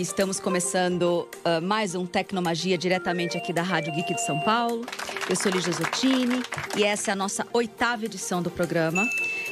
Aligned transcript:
Estamos 0.00 0.38
começando 0.38 1.28
uh, 1.44 1.60
mais 1.60 1.96
um 1.96 2.06
Tecnomagia 2.06 2.78
diretamente 2.78 3.36
aqui 3.36 3.52
da 3.52 3.62
Rádio 3.62 3.92
Geek 3.92 4.14
de 4.14 4.24
São 4.24 4.38
Paulo. 4.38 4.86
Eu 5.28 5.34
sou 5.34 5.50
Lígia 5.50 5.72
Zottini 5.72 6.40
e 6.76 6.84
essa 6.84 7.10
é 7.10 7.12
a 7.12 7.16
nossa 7.16 7.44
oitava 7.52 8.04
edição 8.04 8.40
do 8.40 8.48
programa. 8.48 9.04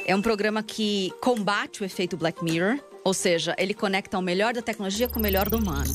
É 0.05 0.15
um 0.15 0.21
programa 0.21 0.63
que 0.63 1.11
combate 1.19 1.81
o 1.81 1.85
efeito 1.85 2.15
Black 2.15 2.41
Mirror, 2.41 2.79
ou 3.03 3.13
seja, 3.13 3.55
ele 3.57 3.73
conecta 3.73 4.17
o 4.17 4.21
melhor 4.21 4.53
da 4.53 4.61
tecnologia 4.61 5.09
com 5.09 5.19
o 5.19 5.21
melhor 5.21 5.49
do 5.49 5.57
humano. 5.57 5.93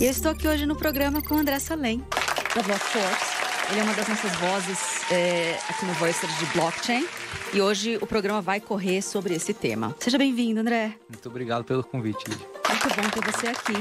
E 0.00 0.04
eu 0.04 0.10
estou 0.10 0.32
aqui 0.32 0.48
hoje 0.48 0.66
no 0.66 0.74
programa 0.74 1.22
com 1.22 1.36
o 1.36 1.38
André 1.38 1.60
Salem, 1.60 2.04
da 2.52 2.62
Blockforce. 2.62 3.44
Ele 3.70 3.80
é 3.80 3.82
uma 3.84 3.94
das 3.94 4.08
nossas 4.08 4.32
vozes 4.32 5.10
é, 5.12 5.56
aqui 5.68 5.86
no 5.86 5.92
Voices 5.94 6.38
de 6.38 6.46
Blockchain. 6.46 7.06
E 7.52 7.60
hoje 7.60 7.96
o 8.00 8.06
programa 8.08 8.42
vai 8.42 8.60
correr 8.60 9.00
sobre 9.00 9.34
esse 9.34 9.54
tema. 9.54 9.94
Seja 10.00 10.18
bem-vindo, 10.18 10.60
André. 10.60 10.94
Muito 11.08 11.28
obrigado 11.28 11.62
pelo 11.62 11.84
convite, 11.84 12.28
Lídia. 12.28 12.63
Muito 12.74 12.88
bom 13.00 13.08
ter 13.08 13.32
você 13.32 13.46
aqui. 13.46 13.72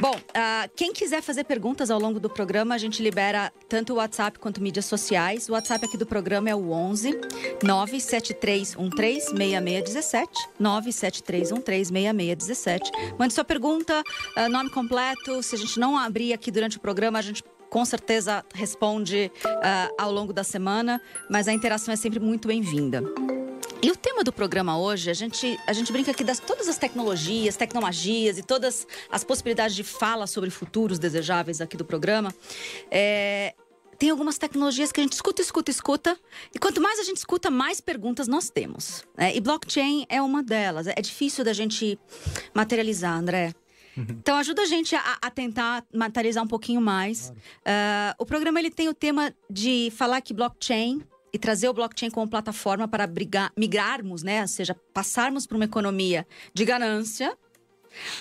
Bom, 0.00 0.16
uh, 0.16 0.70
quem 0.74 0.94
quiser 0.94 1.20
fazer 1.20 1.44
perguntas 1.44 1.90
ao 1.90 2.00
longo 2.00 2.18
do 2.18 2.30
programa, 2.30 2.74
a 2.74 2.78
gente 2.78 3.02
libera 3.02 3.52
tanto 3.68 3.92
o 3.92 3.96
WhatsApp 3.96 4.38
quanto 4.38 4.62
mídias 4.62 4.86
sociais. 4.86 5.46
O 5.50 5.52
WhatsApp 5.52 5.84
aqui 5.84 5.98
do 5.98 6.06
programa 6.06 6.48
é 6.48 6.54
o 6.54 6.70
11 6.70 7.20
97313 7.62 8.76
6617. 8.76 10.48
97313 10.58 11.48
6617. 11.50 12.90
Mande 13.18 13.34
sua 13.34 13.44
pergunta, 13.44 14.02
uh, 14.38 14.48
nome 14.48 14.70
completo. 14.70 15.42
Se 15.42 15.56
a 15.56 15.58
gente 15.58 15.78
não 15.78 15.98
abrir 15.98 16.32
aqui 16.32 16.50
durante 16.50 16.78
o 16.78 16.80
programa, 16.80 17.18
a 17.18 17.22
gente 17.22 17.44
com 17.68 17.84
certeza 17.84 18.42
responde 18.54 19.30
uh, 19.44 19.94
ao 19.98 20.10
longo 20.10 20.32
da 20.32 20.42
semana, 20.42 20.98
mas 21.28 21.46
a 21.46 21.52
interação 21.52 21.92
é 21.92 21.96
sempre 21.96 22.18
muito 22.18 22.48
bem-vinda. 22.48 23.04
E 23.82 23.90
o 23.90 23.96
tema 23.96 24.22
do 24.22 24.30
programa 24.30 24.78
hoje, 24.78 25.10
a 25.10 25.14
gente, 25.14 25.58
a 25.66 25.72
gente 25.72 25.90
brinca 25.90 26.10
aqui 26.10 26.22
das 26.22 26.38
todas 26.38 26.68
as 26.68 26.76
tecnologias, 26.76 27.56
tecnomagias 27.56 28.36
e 28.36 28.42
todas 28.42 28.86
as 29.10 29.24
possibilidades 29.24 29.74
de 29.74 29.82
fala 29.82 30.26
sobre 30.26 30.50
futuros 30.50 30.98
desejáveis 30.98 31.62
aqui 31.62 31.78
do 31.78 31.84
programa. 31.84 32.34
É, 32.90 33.54
tem 33.98 34.10
algumas 34.10 34.36
tecnologias 34.36 34.92
que 34.92 35.00
a 35.00 35.02
gente 35.02 35.14
escuta, 35.14 35.40
escuta, 35.40 35.70
escuta. 35.70 36.18
E 36.54 36.58
quanto 36.58 36.78
mais 36.78 36.98
a 36.98 37.04
gente 37.04 37.16
escuta, 37.16 37.50
mais 37.50 37.80
perguntas 37.80 38.28
nós 38.28 38.50
temos. 38.50 39.02
Né? 39.16 39.34
E 39.34 39.40
blockchain 39.40 40.04
é 40.10 40.20
uma 40.20 40.42
delas. 40.42 40.86
É 40.86 41.00
difícil 41.00 41.42
da 41.42 41.54
gente 41.54 41.98
materializar, 42.52 43.16
André. 43.16 43.54
Uhum. 43.96 44.06
Então 44.10 44.36
ajuda 44.36 44.60
a 44.60 44.66
gente 44.66 44.94
a, 44.94 45.18
a 45.22 45.30
tentar 45.30 45.86
materializar 45.92 46.44
um 46.44 46.48
pouquinho 46.48 46.82
mais. 46.82 47.32
Claro. 47.64 48.16
Uh, 48.18 48.22
o 48.22 48.26
programa 48.26 48.58
ele 48.58 48.70
tem 48.70 48.90
o 48.90 48.94
tema 48.94 49.34
de 49.48 49.90
falar 49.96 50.20
que 50.20 50.34
blockchain 50.34 51.02
e 51.32 51.38
trazer 51.38 51.68
o 51.68 51.72
blockchain 51.72 52.10
como 52.10 52.28
plataforma 52.28 52.88
para 52.88 53.06
brigar, 53.06 53.52
migrarmos, 53.56 54.22
né? 54.22 54.42
Ou 54.42 54.48
seja, 54.48 54.76
passarmos 54.92 55.46
para 55.46 55.56
uma 55.56 55.64
economia 55.64 56.26
de 56.52 56.64
ganância 56.64 57.36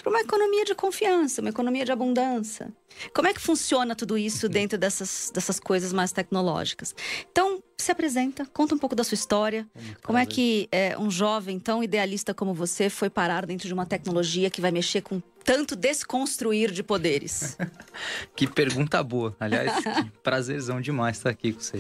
para 0.02 0.09
uma 0.09 0.20
economia 0.22 0.66
de 0.66 0.75
confiança, 0.75 1.42
uma 1.42 1.50
economia 1.50 1.86
de 1.86 1.92
abundância. 1.92 2.72
Como 3.14 3.28
é 3.28 3.34
que 3.34 3.39
funciona 3.39 3.95
tudo 3.95 4.17
isso 4.17 4.48
uhum. 4.48 4.52
dentro 4.52 4.78
dessas, 4.78 5.31
dessas 5.34 5.59
coisas 5.59 5.94
mais 5.94 6.12
tecnológicas? 6.12 6.94
Então, 7.31 7.64
se 7.78 7.92
apresenta, 7.92 8.45
conta 8.47 8.75
um 8.75 8.78
pouco 8.78 8.95
da 8.95 9.03
sua 9.03 9.16
história. 9.16 9.67
Como 10.03 10.17
é 10.17 10.25
que 10.25 10.67
é, 10.72 10.97
um 10.97 11.09
jovem 11.09 11.59
tão 11.59 11.84
idealista 11.84 12.34
como 12.34 12.53
você 12.53 12.90
foi 12.90 13.09
parar 13.09 13.45
dentro 13.45 13.67
de 13.67 13.73
uma 13.73 13.86
tecnologia 13.86 14.50
que 14.50 14.59
vai 14.59 14.72
mexer 14.72 15.02
com 15.02 15.22
tanto 15.44 15.75
desconstruir 15.75 16.72
de 16.72 16.84
poderes? 16.84 17.58
que 18.36 18.47
pergunta 18.47 19.02
boa. 19.02 19.36
Aliás, 19.40 19.72
prazerzão 20.22 20.81
demais 20.81 21.17
estar 21.17 21.30
aqui 21.30 21.53
com 21.53 21.62
você. 21.62 21.78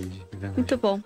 Muito 0.55 0.77
bom. 0.77 1.01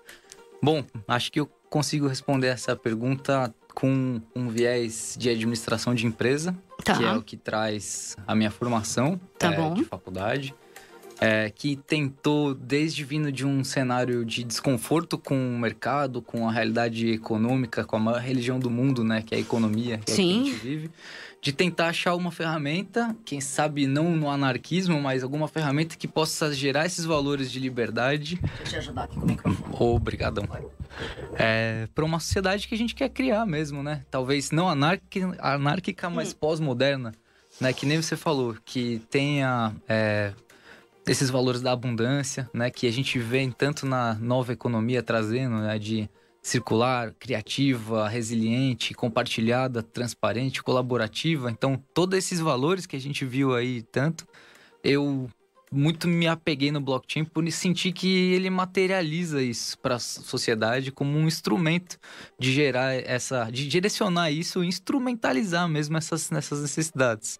Bom, 0.61 0.86
acho 1.08 1.31
que 1.31 1.39
eu 1.39 1.45
consigo 1.70 2.08
responder 2.08 2.48
essa 2.48 2.76
pergunta 2.76 3.54
com 3.73 4.21
um 4.35 4.47
viés 4.47 5.16
de 5.17 5.29
administração 5.29 5.93
de 5.93 6.05
empresa, 6.05 6.55
tá. 6.83 6.97
que 6.97 7.03
é 7.03 7.13
o 7.13 7.21
que 7.21 7.38
traz 7.38 8.15
a 8.27 8.35
minha 8.35 8.52
formação 8.52 9.19
tá 9.38 9.53
é, 9.53 9.69
de 9.71 9.83
faculdade. 9.83 10.55
É, 11.23 11.50
que 11.50 11.78
tentou, 11.78 12.54
desde 12.54 13.06
vindo 13.06 13.32
de 13.32 13.45
um 13.45 13.64
cenário 13.64 14.26
de 14.26 14.44
desconforto 14.44 15.17
com 15.17 15.36
o 15.36 15.58
mercado, 15.58 16.22
com 16.22 16.50
a 16.50 16.52
realidade 16.52 17.10
econômica, 17.11 17.86
com 17.86 17.95
a 17.95 18.00
maior 18.00 18.20
religião 18.20 18.60
do 18.60 18.70
mundo, 18.70 19.06
né, 19.06 19.22
que 19.22 19.34
é 19.34 19.38
a 19.38 19.42
economia, 19.42 20.00
que, 20.00 20.11
é 20.11 20.16
que 20.16 20.22
a 20.22 20.26
gente 20.26 20.52
vive, 20.52 20.92
de 21.44 21.52
tentar 21.52 21.88
achar 21.88 22.16
uma 22.16 22.32
ferramenta, 22.32 23.16
quem 23.26 23.42
sabe 23.42 23.86
não 23.86 24.16
no 24.16 24.30
anarquismo, 24.30 25.02
mas 25.02 25.23
alguma 25.23 25.48
ferramenta 25.48 25.98
que 25.98 26.08
possa 26.08 26.54
gerar 26.54 26.86
esses 26.86 27.04
valores 27.04 27.52
de 27.52 27.60
liberdade. 27.60 28.40
Deixa 28.42 28.61
eu 28.61 28.66
te 28.66 28.76
ajudar 28.78 29.04
aqui 29.04 29.16
com 29.16 29.26
o 29.26 29.28
microfone. 29.28 29.76
Obrigadão. 29.78 30.45
É, 31.36 31.88
para 31.94 32.05
uma 32.05 32.20
sociedade 32.20 32.67
que 32.67 32.76
a 32.76 32.78
gente 32.78 32.95
quer 32.95 33.10
criar 33.10 33.45
mesmo, 33.45 33.84
né? 33.84 34.05
Talvez 34.10 34.52
não 34.52 34.70
anárquica, 34.70 35.36
anárquica 35.40 36.10
mas 36.10 36.32
hum. 36.32 36.36
pós-moderna, 36.40 37.14
né? 37.60 37.73
Que 37.73 37.86
nem 37.86 38.02
você 38.02 38.16
falou, 38.16 38.55
que 38.64 39.02
tenha 39.10 39.73
é, 39.88 40.32
esses 41.08 41.30
valores 41.30 41.61
da 41.61 41.71
abundância, 41.71 42.49
né? 42.53 42.69
Que 42.69 42.87
a 42.87 42.91
gente 42.91 43.19
vê 43.19 43.49
tanto 43.52 43.86
na 43.86 44.15
nova 44.15 44.53
economia 44.53 45.03
trazendo, 45.03 45.58
né? 45.58 45.77
De 45.77 46.09
circular, 46.41 47.14
criativa, 47.17 48.08
resiliente, 48.08 48.93
compartilhada, 48.93 49.81
transparente, 49.81 50.61
colaborativa. 50.61 51.49
Então, 51.49 51.81
todos 51.93 52.17
esses 52.17 52.39
valores 52.39 52.86
que 52.86 52.97
a 52.97 52.99
gente 52.99 53.23
viu 53.23 53.55
aí 53.55 53.81
tanto, 53.81 54.27
eu 54.83 55.30
muito 55.71 56.08
me 56.08 56.27
apeguei 56.27 56.71
no 56.71 56.80
blockchain 56.80 57.25
por 57.25 57.49
sentir 57.52 57.93
que 57.93 58.33
ele 58.33 58.49
materializa 58.49 59.42
isso 59.42 59.77
para 59.80 59.95
a 59.95 59.99
sociedade 59.99 60.92
como 60.92 61.17
um 61.17 61.27
instrumento 61.27 61.97
de 62.37 62.52
gerar 62.52 62.93
essa, 62.93 63.49
de 63.49 63.67
direcionar 63.67 64.30
isso, 64.30 64.63
instrumentalizar 64.63 65.67
mesmo 65.67 65.97
essas, 65.97 66.31
essas 66.31 66.61
necessidades. 66.61 67.39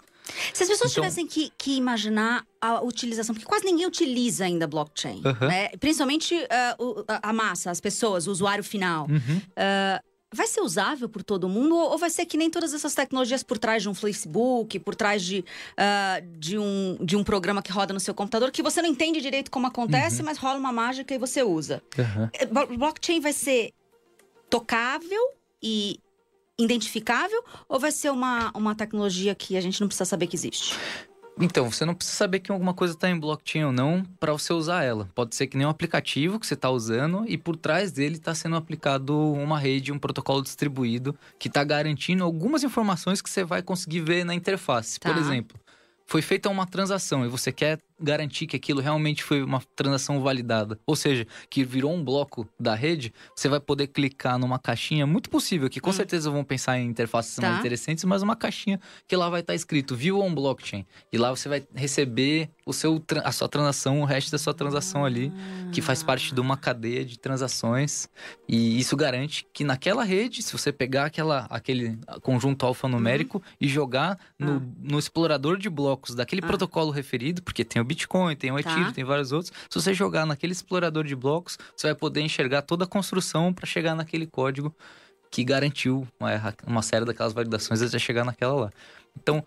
Se 0.53 0.63
as 0.63 0.69
pessoas 0.69 0.91
então, 0.91 1.03
tivessem 1.03 1.28
que, 1.28 1.51
que, 1.57 1.75
imaginar 1.75 2.45
a 2.61 2.81
utilização, 2.81 3.35
porque 3.35 3.45
quase 3.45 3.66
ninguém 3.66 3.85
utiliza 3.85 4.45
ainda 4.45 4.66
blockchain, 4.66 5.19
uh 5.19 5.23
-huh. 5.23 5.47
né? 5.47 5.69
principalmente 5.79 6.35
uh, 6.35 7.06
a 7.07 7.34
massa, 7.34 7.72
as 7.72 7.81
pessoas, 7.81 8.28
o 8.28 8.31
usuário 8.31 8.63
final. 8.63 9.06
Uh 9.06 9.09
-huh. 9.09 9.38
uh, 9.38 10.13
vai 10.34 10.47
ser 10.47 10.61
usável 10.61 11.07
por 11.07 11.23
todo 11.23 11.47
mundo 11.47 11.75
ou 11.78 11.97
vai 11.97 12.09
ser 12.09 12.25
que 12.25 12.35
nem 12.35 12.50
todas 12.50 12.73
essas 12.73 12.95
tecnologias 12.95 13.44
por 13.44 13.57
trás 13.57 13.84
de 13.84 13.89
um 13.89 13.94
Facebook, 13.94 14.79
por 14.79 14.95
trás 14.95 15.22
de, 15.23 15.45
uh, 15.78 16.38
de, 16.40 16.57
um, 16.57 16.97
de 17.00 17.16
um 17.16 17.23
programa 17.23 17.61
que 17.61 17.72
roda 17.72 17.94
no 17.94 18.00
seu 18.00 18.13
computador, 18.13 18.51
que 18.51 18.63
você 18.63 18.81
não 18.81 18.90
entende 18.90 19.22
direito 19.22 19.51
como 19.51 19.67
acontece, 19.67 20.19
uhum. 20.19 20.25
mas 20.25 20.38
rola 20.38 20.57
uma 20.57 20.72
mágica 20.72 21.13
e 21.13 21.17
você 21.17 21.44
usa. 21.44 21.81
Uhum. 21.97 22.78
Blockchain 22.78 23.19
vai 23.19 23.34
ser 23.34 23.72
tocável 24.50 25.22
e 25.61 26.00
identificável 26.59 27.44
ou 27.68 27.80
vai 27.80 27.91
ser 27.91 28.12
uma, 28.12 28.52
uma 28.56 28.75
tecnologia 28.75 29.34
que 29.34 29.58
a 29.58 29.62
gente 29.62 29.80
não 29.81 29.88
precisa 29.88 30.06
saber 30.06 30.28
que 30.28 30.36
existe? 30.36 30.75
Então, 31.40 31.72
você 31.72 31.84
não 31.84 31.96
precisa 31.96 32.16
saber 32.16 32.40
que 32.40 32.52
alguma 32.52 32.74
coisa 32.74 32.94
está 32.94 33.09
em 33.09 33.19
blockchain 33.19 33.64
ou 33.64 33.72
não 33.72 34.03
para 34.19 34.31
você 34.31 34.53
usar 34.53 34.84
ela. 34.84 35.09
Pode 35.16 35.36
ser 35.36 35.47
que 35.47 35.58
nem 35.58 35.66
um 35.66 35.69
aplicativo 35.69 36.40
que 36.40 36.46
você 36.46 36.53
está 36.53 36.69
usando 36.69 37.25
e 37.28 37.38
por 37.38 37.56
trás 37.56 37.91
dele 37.91 38.16
está 38.16 38.36
sendo 38.36 38.56
aplicado 38.56 39.18
uma 39.34 39.58
rede, 39.58 39.91
um 39.91 39.97
protocolo 39.97 40.44
distribuído 40.44 41.18
que 41.40 41.47
está 41.47 41.64
garantindo 41.64 42.24
algumas 42.24 42.64
informações 42.64 43.22
que 43.22 43.30
você 43.30 43.44
vai 43.44 43.64
conseguir 43.64 44.02
ver 44.02 44.24
na 44.24 44.35
interface. 44.35 45.00
Tá. 45.00 45.12
Por 45.12 45.20
exemplo, 45.20 45.59
foi 46.06 46.22
feita 46.22 46.50
uma 46.50 46.68
transação 46.68 47.25
e 47.25 47.30
você 47.30 47.52
quer 47.52 47.80
garantir 48.00 48.48
que 48.48 48.56
aquilo 48.56 48.81
realmente 48.81 49.24
foi 49.24 49.44
uma 49.44 49.62
transação 49.76 50.22
validada, 50.22 50.80
ou 50.86 50.96
seja, 50.96 51.26
que 51.50 51.64
virou 51.64 51.94
um 51.94 52.04
bloco 52.04 52.48
da 52.59 52.76
rede, 52.76 53.14
você 53.36 53.48
vai 53.48 53.59
poder 53.59 53.88
clicar 53.88 54.38
numa 54.38 54.59
caixinha, 54.59 55.06
muito 55.06 55.30
possível, 55.30 55.70
que 55.70 55.80
com 55.80 55.90
hum. 55.90 55.94
certeza 55.94 56.30
vão 56.30 56.44
pensar 56.44 56.78
em 56.78 56.88
interfaces 56.88 57.36
tá. 57.36 57.48
mais 57.48 57.59
interessantes, 57.59 58.03
mas 58.03 58.22
uma 58.22 58.36
caixinha 58.36 58.80
que 59.08 59.16
lá 59.16 59.30
vai 59.30 59.42
estar 59.42 59.56
escrito 59.56 59.96
View 59.96 60.20
on 60.20 60.34
Blockchain. 60.34 60.86
E 61.12 61.18
lá 61.18 61.30
você 61.30 61.48
vai 61.50 61.66
receber 61.74 62.50
o 62.66 62.74
seu, 62.74 63.03
a 63.24 63.32
sua 63.32 63.48
transação, 63.48 64.02
o 64.02 64.06
resto 64.06 64.32
da 64.32 64.38
sua 64.38 64.53
transação 64.53 65.03
ah. 65.03 65.08
ali, 65.08 65.32
que 65.72 65.82
faz 65.82 66.03
parte 66.03 66.34
de 66.34 66.40
uma 66.40 66.58
cadeia 66.58 67.06
de 67.06 67.18
transações. 67.18 68.08
E 68.48 68.80
isso 68.80 68.96
garante 68.96 69.46
que 69.53 69.64
naquela 69.64 70.03
rede, 70.03 70.42
se 70.42 70.52
você 70.52 70.72
pegar 70.72 71.06
aquela, 71.06 71.46
aquele 71.50 71.97
conjunto 72.22 72.66
alfanumérico 72.66 73.38
uhum. 73.38 73.44
e 73.59 73.67
jogar 73.67 74.17
no, 74.38 74.58
ah. 74.58 74.62
no 74.82 75.00
explorador 75.00 75.58
de 75.58 75.70
blocos 75.70 76.16
daquele 76.16 76.41
ah. 76.44 76.47
protocolo 76.47 76.91
referido, 76.91 77.41
porque 77.41 77.64
tem 77.64 77.82
o 77.82 77.85
Bitcoin, 77.93 78.35
tem 78.35 78.51
o 78.51 78.59
Ethereum, 78.59 78.85
tá. 78.85 78.91
tem 78.91 79.03
vários 79.03 79.31
outros. 79.31 79.53
Se 79.69 79.79
você 79.79 79.93
jogar 79.93 80.25
naquele 80.25 80.51
explorador 80.51 81.03
de 81.03 81.16
blocos, 81.16 81.57
você 81.75 81.87
vai 81.87 81.95
poder 81.95 82.22
enxergar 82.22 82.61
toda 82.63 82.84
a 82.84 82.87
construção 82.87 83.53
para 83.53 83.66
chegar 83.66 83.95
naquele 83.95 84.25
código 84.25 84.75
que 85.29 85.43
garantiu 85.43 86.07
uma, 86.19 86.29
uma 86.67 86.81
série 86.81 87.05
daquelas 87.05 87.34
validações 87.34 87.81
até 87.81 87.97
chegar 87.97 88.23
naquela 88.23 88.53
lá. 88.53 88.72
Então, 89.17 89.43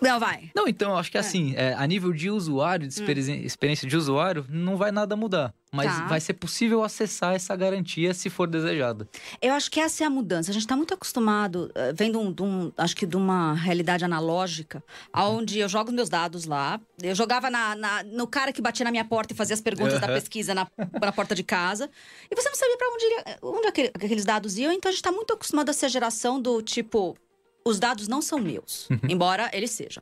não, 0.00 0.20
vai. 0.20 0.50
Não, 0.54 0.66
então, 0.66 0.96
acho 0.96 1.10
que 1.10 1.16
é. 1.16 1.20
assim, 1.20 1.54
é, 1.56 1.74
a 1.74 1.86
nível 1.86 2.12
de 2.12 2.30
usuário, 2.30 2.86
de 2.86 3.00
hum. 3.00 3.06
experiência 3.44 3.88
de 3.88 3.96
usuário, 3.96 4.44
não 4.48 4.76
vai 4.76 4.90
nada 4.90 5.16
mudar. 5.16 5.54
Mas 5.72 5.94
tá. 5.94 6.06
vai 6.06 6.20
ser 6.20 6.34
possível 6.34 6.82
acessar 6.82 7.34
essa 7.34 7.54
garantia 7.54 8.14
se 8.14 8.30
for 8.30 8.46
desejada. 8.48 9.06
Eu 9.42 9.52
acho 9.52 9.70
que 9.70 9.80
essa 9.80 10.04
é 10.04 10.06
a 10.06 10.10
mudança. 10.10 10.50
A 10.50 10.54
gente 10.54 10.62
está 10.62 10.76
muito 10.76 10.94
acostumado, 10.94 11.70
uh, 11.70 11.94
vendo 11.94 12.20
um, 12.20 12.34
um, 12.40 12.72
acho 12.78 12.96
que 12.96 13.04
de 13.04 13.16
uma 13.16 13.52
realidade 13.52 14.04
analógica, 14.04 14.82
onde 15.14 15.58
eu 15.58 15.68
jogo 15.68 15.92
meus 15.92 16.08
dados 16.08 16.44
lá. 16.44 16.80
Eu 17.02 17.14
jogava 17.14 17.50
na, 17.50 17.74
na, 17.74 18.02
no 18.04 18.26
cara 18.26 18.52
que 18.52 18.62
batia 18.62 18.84
na 18.84 18.90
minha 18.90 19.04
porta 19.04 19.34
e 19.34 19.36
fazia 19.36 19.54
as 19.54 19.60
perguntas 19.60 19.94
uhum. 19.94 20.00
da 20.00 20.06
pesquisa 20.06 20.54
na, 20.54 20.66
na 21.00 21.12
porta 21.12 21.34
de 21.34 21.42
casa. 21.42 21.90
E 22.30 22.34
você 22.34 22.48
não 22.48 22.56
sabia 22.56 22.76
para 22.78 22.88
onde, 22.88 23.58
onde 23.58 23.90
aqueles 23.92 24.24
dados 24.24 24.56
iam. 24.56 24.72
Então 24.72 24.88
a 24.88 24.92
gente 24.92 25.00
está 25.00 25.12
muito 25.12 25.34
acostumado 25.34 25.68
a 25.68 25.72
ser 25.72 25.86
a 25.86 25.90
geração 25.90 26.40
do 26.40 26.62
tipo 26.62 27.16
os 27.66 27.80
dados 27.80 28.06
não 28.06 28.22
são 28.22 28.38
meus, 28.38 28.88
embora 29.08 29.50
eles 29.52 29.72
sejam. 29.72 30.00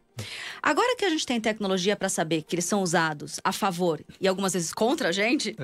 Agora 0.62 0.94
que 0.96 1.04
a 1.06 1.08
gente 1.08 1.24
tem 1.24 1.40
tecnologia 1.40 1.96
para 1.96 2.10
saber 2.10 2.42
que 2.42 2.54
eles 2.54 2.66
são 2.66 2.82
usados 2.82 3.40
a 3.42 3.52
favor 3.52 4.04
e 4.20 4.28
algumas 4.28 4.52
vezes 4.52 4.70
contra 4.70 5.08
a 5.08 5.12
gente, 5.12 5.56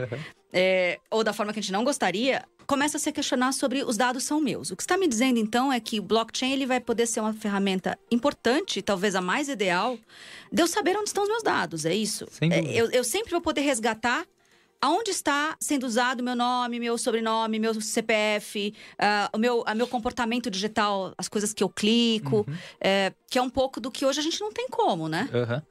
é, 0.51 0.99
ou 1.11 1.23
da 1.23 1.35
forma 1.35 1.53
que 1.53 1.59
a 1.59 1.63
gente 1.63 1.73
não 1.73 1.85
gostaria, 1.85 2.43
começa 2.67 2.97
a 2.97 3.01
se 3.01 3.13
questionar 3.13 3.53
sobre 3.53 3.85
os 3.85 3.99
dados 3.99 4.25
são 4.25 4.41
meus. 4.41 4.71
O 4.71 4.77
que 4.77 4.83
está 4.83 4.97
me 4.97 5.07
dizendo 5.07 5.39
então 5.39 5.71
é 5.71 5.79
que 5.79 6.01
o 6.01 6.03
blockchain 6.03 6.53
ele 6.53 6.65
vai 6.65 6.81
poder 6.81 7.07
ser 7.07 7.21
uma 7.21 7.35
ferramenta 7.35 7.99
importante, 8.11 8.81
talvez 8.81 9.15
a 9.15 9.21
mais 9.21 9.51
ideal, 9.51 9.99
de 10.51 10.63
eu 10.63 10.67
saber 10.67 10.97
onde 10.97 11.11
estão 11.11 11.23
os 11.23 11.29
meus 11.29 11.43
dados. 11.43 11.85
É 11.85 11.95
isso. 11.95 12.27
É, 12.41 12.73
eu, 12.73 12.91
eu 12.93 13.05
sempre 13.05 13.31
vou 13.31 13.43
poder 13.43 13.61
resgatar 13.61 14.25
aonde 14.81 15.11
está 15.11 15.57
sendo 15.61 15.85
usado 15.87 16.23
meu 16.23 16.35
nome, 16.35 16.81
meu 16.81 16.97
sobrenome, 16.97 17.59
meu 17.59 17.75
CPF, 17.81 18.75
ah, 18.99 19.31
o 19.33 19.39
meu, 19.39 19.63
a 19.67 19.75
meu 19.75 19.87
comportamento 19.87 20.51
digital, 20.51 21.13
as 21.19 21.29
coisas 21.29 21.53
que 21.53 21.63
eu 21.63 21.69
clico, 21.69 22.45
Uhum. 22.49 22.57
é, 22.81 23.13
que 23.31 23.39
é 23.39 23.43
um 23.43 23.51
pouco 23.51 23.81
do 23.81 23.91
que 23.91 24.05
hoje 24.07 24.21
a 24.21 24.23
gente 24.23 24.41
não 24.41 24.53
tem 24.53 24.69
como, 24.69 25.09
né? 25.09 25.29
Aham. 25.33 25.63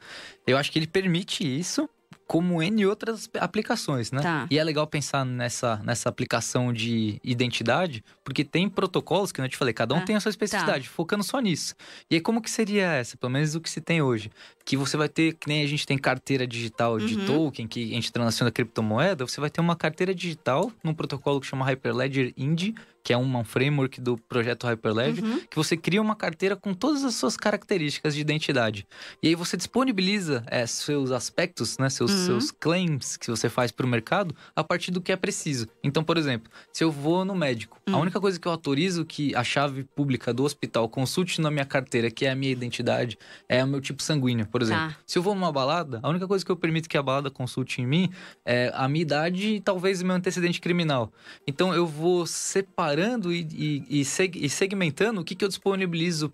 Eu 0.45 0.57
acho 0.57 0.71
que 0.71 0.79
ele 0.79 0.88
permite 0.88 1.44
isso, 1.44 1.89
como 2.27 2.61
N 2.61 2.85
outras 2.85 3.27
aplicações, 3.39 4.11
né? 4.11 4.21
Tá. 4.21 4.47
E 4.51 4.59
é 4.59 4.63
legal 4.63 4.85
pensar 4.85 5.25
nessa, 5.25 5.77
nessa 5.77 6.09
aplicação 6.09 6.71
de 6.71 7.19
identidade, 7.23 8.03
porque 8.23 8.44
tem 8.44 8.69
protocolos, 8.69 9.31
que 9.31 9.41
eu 9.41 9.50
te 9.50 9.57
falei, 9.57 9.73
cada 9.73 9.95
um 9.95 9.97
Ah, 9.97 10.01
tem 10.01 10.15
a 10.15 10.19
sua 10.19 10.29
especificidade, 10.29 10.88
focando 10.88 11.23
só 11.23 11.39
nisso. 11.39 11.73
E 12.09 12.15
aí, 12.15 12.21
como 12.21 12.39
que 12.39 12.51
seria 12.51 12.85
essa? 12.94 13.17
Pelo 13.17 13.31
menos 13.31 13.55
o 13.55 13.59
que 13.62 13.69
se 13.69 13.81
tem 13.81 14.00
hoje. 14.03 14.29
Que 14.69 14.77
você 14.77 14.95
vai 14.95 15.10
ter, 15.10 15.33
que 15.33 15.48
nem 15.48 15.63
a 15.63 15.68
gente 15.68 15.83
tem 15.83 15.98
carteira 15.98 16.45
digital 16.45 17.00
de 17.00 17.16
Uhum. 17.16 17.25
token, 17.25 17.68
que 17.68 17.92
a 17.92 17.95
gente 17.95 18.12
transaciona 18.12 18.51
criptomoeda, 18.51 19.25
você 19.27 19.42
vai 19.42 19.50
ter 19.50 19.60
uma 19.62 19.75
carteira 19.75 20.13
digital 20.13 20.71
num 20.83 20.94
protocolo 20.94 21.42
que 21.42 21.48
chama 21.48 21.66
Hyperledger 21.66 22.31
Indy, 22.38 22.75
que 23.04 23.12
é 23.12 23.18
um 23.18 23.44
framework 23.44 24.00
do 24.00 24.16
projeto 24.30 24.68
Hyperledger, 24.68 25.24
Uhum. 25.25 25.39
que 25.50 25.56
você 25.56 25.75
cria 25.75 26.00
uma 26.00 26.16
carteira 26.16 26.56
com 26.56 26.71
todas 26.75 27.04
as 27.04 27.16
suas 27.16 27.36
características 27.36 28.13
de 28.13 28.21
identidade. 28.21 28.86
E 29.24 29.30
aí 29.30 29.33
você 29.33 29.57
disponibiliza 29.57 30.44
é, 30.45 30.68
seus 30.68 31.10
aspectos, 31.10 31.80
né, 31.80 31.89
seus, 31.89 32.12
Uhum. 32.12 32.25
seus 32.25 32.51
claims 32.51 33.18
que 33.18 33.31
você 33.31 33.50
faz 33.50 33.72
para 33.72 33.88
o 33.88 33.89
mercado 33.89 34.36
a 34.56 34.63
partir 34.63 34.92
do 34.92 35.01
que 35.01 35.12
é 35.12 35.15
preciso. 35.15 35.65
Então, 35.83 36.04
por 36.04 36.15
exemplo, 36.18 36.51
se 36.72 36.83
eu 36.83 36.92
vou 36.92 37.25
no 37.25 37.33
médico, 37.33 37.80
a 37.88 37.98
Hum. 37.98 38.01
única 38.01 38.19
coisa 38.19 38.39
que 38.39 38.48
eu 38.48 38.51
autorizo 38.51 39.04
que 39.04 39.33
a 39.33 39.44
chave 39.44 39.83
pública 39.95 40.31
do 40.31 40.44
hospital 40.44 40.88
consulte 40.88 41.42
na 41.42 41.50
minha 41.50 41.65
carteira, 41.65 42.12
que 42.12 42.25
é 42.25 42.30
a 42.31 42.36
minha 42.36 42.51
identidade, 42.51 43.18
é 43.48 43.63
o 43.63 43.68
meu 43.68 43.81
tipo 43.81 44.04
sanguíneo, 44.04 44.45
por 44.45 44.58
exemplo. 44.61 44.89
Tá. 44.89 44.95
Se 45.06 45.17
eu 45.17 45.21
vou 45.23 45.33
numa 45.35 45.51
balada, 45.51 46.00
a 46.03 46.09
única 46.09 46.27
coisa 46.27 46.44
que 46.45 46.51
eu 46.51 46.56
permito 46.56 46.88
que 46.89 46.97
a 46.97 47.01
balada 47.03 47.29
consulte 47.31 47.81
em 47.81 47.85
mim 47.88 48.09
é 48.45 48.71
a 48.75 48.88
minha 48.88 49.01
idade 49.01 49.56
e 49.56 49.59
talvez 49.59 50.01
o 50.01 50.06
meu 50.06 50.15
antecedente 50.15 50.59
criminal. 50.61 51.11
Então 51.47 51.73
eu 51.73 51.85
vou 51.85 52.25
separando 52.25 53.33
e, 53.33 53.47
e- 53.89 54.01
e 54.01 54.06
seg- 54.06 54.47
segmentando 54.50 55.21
o 55.21 55.23
que, 55.23 55.35
que 55.35 55.44
eu 55.45 55.50
disponibilizo 55.50 56.29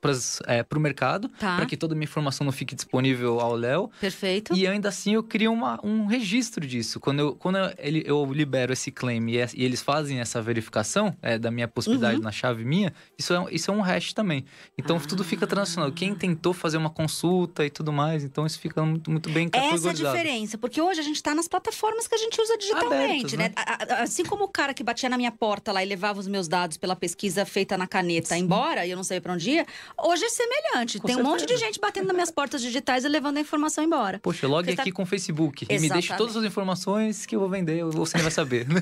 para 0.00 0.78
o 0.78 0.80
mercado, 0.80 1.28
Tá. 1.28 1.56
para 1.56 1.66
que 1.66 1.76
toda 1.76 1.94
a 1.94 1.96
minha 1.96 2.04
informação 2.04 2.44
não 2.44 2.52
fique 2.52 2.74
disponível 2.74 3.40
ao 3.40 3.54
Léo. 3.54 3.90
Perfeito. 4.00 4.54
E 4.54 4.66
ainda 4.66 4.88
assim 4.88 5.14
eu 5.14 5.22
crio 5.22 5.52
uma- 5.52 5.78
um 5.84 6.06
registro 6.06 6.66
disso. 6.66 7.00
Quando 7.00 7.18
eu, 7.20 7.34
quando 7.34 7.56
eu, 7.58 7.72
ele- 7.78 8.02
eu 8.06 8.24
libero 8.32 8.72
esse 8.72 8.90
claim 8.90 9.26
e, 9.30 9.38
é- 9.38 9.48
e 9.54 9.64
eles 9.64 9.82
fazem 9.82 10.20
essa 10.20 10.40
verificação 10.40 11.16
é, 11.22 11.38
da 11.38 11.50
minha 11.50 11.68
possibilidade 11.68 12.16
Uhum. 12.18 12.22
na 12.22 12.32
chave 12.32 12.64
minha, 12.64 12.92
isso 13.18 13.32
é, 13.34 13.46
isso 13.54 13.70
é 13.70 13.74
um 13.74 13.80
hash 13.80 14.12
também. 14.12 14.44
Então 14.78 14.98
tudo 14.98 15.24
fica 15.24 15.46
transacional. 15.46 15.90
Quem 15.92 16.14
tentou 16.14 16.52
fazer 16.52 16.76
uma 16.76 16.90
consulta 16.90 17.64
e 17.66 17.70
tudo 17.70 17.92
mais, 17.92 18.24
então 18.24 18.46
isso 18.46 18.58
fica 18.58 18.82
muito, 18.84 19.10
muito 19.10 19.28
bem 19.30 19.48
Essa 19.52 19.56
é 19.64 19.68
a 19.68 19.70
categorizado. 19.72 20.16
diferença, 20.16 20.58
porque 20.58 20.80
hoje 20.80 21.00
a 21.00 21.02
gente 21.02 21.22
tá 21.22 21.34
nas 21.34 21.46
plataformas 21.48 22.06
que 22.08 22.14
a 22.14 22.18
gente 22.18 22.40
usa 22.40 22.56
digitalmente, 22.56 23.34
Abertas, 23.36 23.38
né? 23.38 23.52
né? 23.88 23.96
Assim 24.00 24.24
como 24.24 24.44
o 24.44 24.48
cara 24.48 24.72
que 24.74 24.82
batia 24.82 25.08
na 25.08 25.16
minha 25.16 25.32
porta 25.32 25.72
lá 25.72 25.82
e 25.84 25.86
levava 25.86 26.18
os 26.20 26.26
meus 26.26 26.48
dados 26.48 26.76
pela 26.76 26.96
pesquisa 26.96 27.44
feita 27.44 27.76
na 27.76 27.86
caneta 27.86 28.28
Sim. 28.34 28.42
embora, 28.42 28.86
e 28.86 28.90
eu 28.90 28.96
não 28.96 29.04
sei 29.04 29.20
pra 29.20 29.32
onde 29.32 29.50
ia, 29.50 29.66
hoje 29.98 30.24
é 30.24 30.28
semelhante. 30.28 30.98
Com 30.98 31.06
Tem 31.06 31.16
um 31.16 31.22
monte 31.22 31.40
de 31.42 31.48
certeza. 31.48 31.64
gente 31.66 31.80
batendo 31.80 32.06
nas 32.06 32.14
minhas 32.14 32.30
portas 32.30 32.60
digitais 32.62 33.04
e 33.04 33.08
levando 33.08 33.36
a 33.38 33.40
informação 33.40 33.82
embora. 33.84 34.18
Poxa, 34.20 34.46
logue 34.46 34.74
tá- 34.74 34.82
aqui 34.82 34.92
com 34.92 35.02
o 35.02 35.06
Facebook 35.06 35.64
e 35.64 35.66
me 35.66 35.80
deixe 35.80 35.86
Exatamente. 35.86 36.16
todas 36.18 36.36
as 36.36 36.44
informações 36.44 37.26
que 37.26 37.34
eu 37.36 37.40
vou 37.40 37.48
vender, 37.48 37.84
você 37.84 38.16
nem 38.16 38.22
vai 38.22 38.32
saber. 38.32 38.66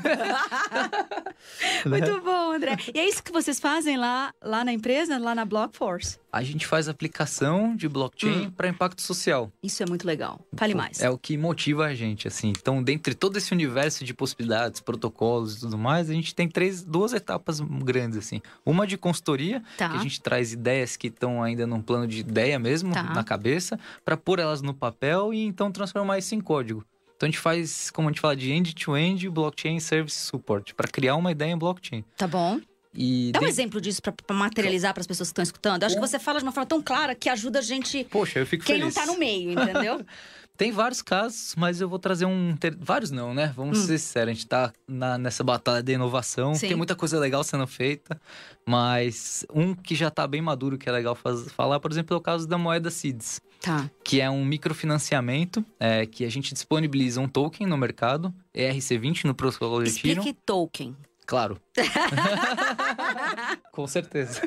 Muito 1.87 2.21
bom, 2.21 2.53
André. 2.53 2.77
E 2.95 2.99
é 2.99 3.09
isso 3.09 3.23
que 3.23 3.33
vocês 3.33 3.59
fazem 3.61 3.97
lá, 3.97 4.33
lá 4.43 4.65
na 4.65 4.73
empresa, 4.73 5.19
lá 5.19 5.35
na 5.35 5.45
Blockforce? 5.45 6.19
A 6.35 6.43
gente 6.43 6.67
faz 6.67 6.89
aplicação 6.89 7.77
de 7.77 7.89
blockchain 7.89 8.47
Hum. 8.47 8.51
para 8.51 8.67
impacto 8.69 9.01
social. 9.03 9.53
Isso 9.63 9.83
é 9.83 9.87
muito 9.87 10.05
legal. 10.07 10.41
Fale 10.57 10.75
mais. 10.75 11.01
É 11.01 11.09
o 11.09 11.17
que 11.17 11.37
motiva 11.39 11.87
a 11.87 11.95
gente, 11.95 12.27
assim. 12.27 12.49
Então, 12.49 12.83
dentre 12.83 13.15
todo 13.15 13.37
esse 13.37 13.53
universo 13.53 14.05
de 14.05 14.13
possibilidades, 14.13 14.81
protocolos 14.81 15.57
e 15.57 15.61
tudo 15.61 15.79
mais, 15.79 16.11
a 16.11 16.13
gente 16.13 16.35
tem 16.35 16.49
três, 16.49 16.83
duas 16.83 17.13
etapas 17.13 17.61
grandes, 17.61 18.19
assim. 18.19 18.41
Uma 18.67 18.87
de 18.87 18.97
consultoria, 18.99 19.63
Tá. 19.77 19.91
que 19.91 19.97
a 19.97 20.01
gente 20.01 20.21
traz 20.21 20.53
ideias 20.53 20.97
que 20.97 21.07
estão 21.07 21.43
ainda 21.43 21.67
num 21.67 21.81
plano 21.81 22.07
de 22.09 22.19
ideia 22.21 22.59
mesmo, 22.59 22.93
Tá. 22.93 23.03
na 23.15 23.23
cabeça, 23.23 23.79
para 24.05 24.17
pôr 24.17 24.39
elas 24.41 24.61
no 24.61 24.75
papel 24.75 25.33
e 25.33 25.45
então 25.45 25.71
transformar 25.71 26.19
isso 26.19 26.35
em 26.35 26.41
código. 26.41 26.85
Então 27.17 27.29
a 27.29 27.31
gente 27.31 27.39
faz, 27.39 27.91
como 27.93 28.09
a 28.09 28.11
gente 28.11 28.21
fala, 28.21 28.35
de 28.35 28.51
end-to-end 28.51 29.29
blockchain 29.31 29.79
service 29.79 30.19
support, 30.19 30.75
para 30.75 30.89
criar 30.89 31.15
uma 31.15 31.31
ideia 31.31 31.53
em 31.53 31.57
blockchain. 31.57 32.05
Tá 32.17 32.27
bom. 32.27 32.61
E 32.97 33.33
Dá 33.33 33.41
um 33.41 33.43
de- 33.43 33.49
exemplo 33.49 33.81
disso 33.81 34.01
pra, 34.01 34.13
pra 34.13 34.37
materializar 34.37 34.93
para 34.95 35.01
as 35.01 35.07
pessoas 35.07 35.29
que 35.29 35.33
estão 35.33 35.43
escutando. 35.43 35.83
Eu 35.83 35.87
Acho 35.87 35.97
que 35.97 36.01
você 36.01 36.19
fala 36.19 36.39
de 36.39 36.45
uma 36.45 36.53
forma 36.53 36.67
tão 36.67 36.81
clara 36.83 37.15
que 37.15 37.29
ajuda 37.29 37.59
a 37.59 37.63
gente. 37.63 38.05
Poxa, 38.05 38.39
eu 38.39 38.47
fico 38.47 38.65
Quem 38.65 38.79
feliz. 38.79 38.95
não 38.95 39.03
tá 39.03 39.11
no 39.13 39.19
meio, 39.19 39.51
entendeu? 39.53 40.01
Tem 40.57 40.71
vários 40.71 41.03
casos, 41.03 41.53
mas 41.57 41.81
eu 41.81 41.89
vou 41.89 41.99
trazer 41.99 42.27
um. 42.27 42.57
Vários 42.79 43.11
não, 43.11 43.35
né? 43.35 43.53
Vamos 43.57 43.77
Hum. 43.81 43.87
ser 43.87 43.99
sinceros, 43.99 44.31
a 44.31 44.33
gente 44.35 44.47
tá 44.47 44.73
na- 44.87 45.19
nessa 45.19 45.43
batalha 45.43 45.83
de 45.83 45.91
inovação. 45.95 46.55
Sim. 46.55 46.69
Tem 46.69 46.77
muita 46.77 46.95
coisa 46.95 47.19
legal 47.19 47.43
sendo 47.43 47.67
feita, 47.67 48.21
mas 48.65 49.45
um 49.53 49.75
que 49.75 49.97
já 49.97 50.11
tá 50.13 50.29
bem 50.29 50.41
maduro, 50.41 50.79
que 50.79 50.89
é 50.89 50.93
legal 50.93 51.17
faz- 51.17 51.51
falar, 51.51 51.81
por 51.81 51.91
exemplo, 51.91 52.15
é 52.15 52.17
o 52.17 52.21
caso 52.21 52.47
da 52.47 52.57
moeda 52.57 52.89
Seeds, 52.89 53.41
tá. 53.61 53.91
que 54.05 54.21
é 54.21 54.31
um 54.31 54.45
microfinanciamento 54.45 55.65
é, 55.81 56.07
que 56.07 56.25
a 56.25 56.31
gente 56.31 56.55
disponibiliza 56.55 57.21
um 57.21 57.27
token 57.29 57.67
no 57.67 57.77
mercado, 57.77 58.33
ERC20 58.55 59.25
no 59.25 59.35
protocolo 59.35 59.83
de 59.83 59.91
Ethereum. 59.91 60.21
Explique 60.23 60.39
token. 60.47 60.97
Claro. 61.27 61.59
Com 63.73 63.87
certeza. 63.87 64.41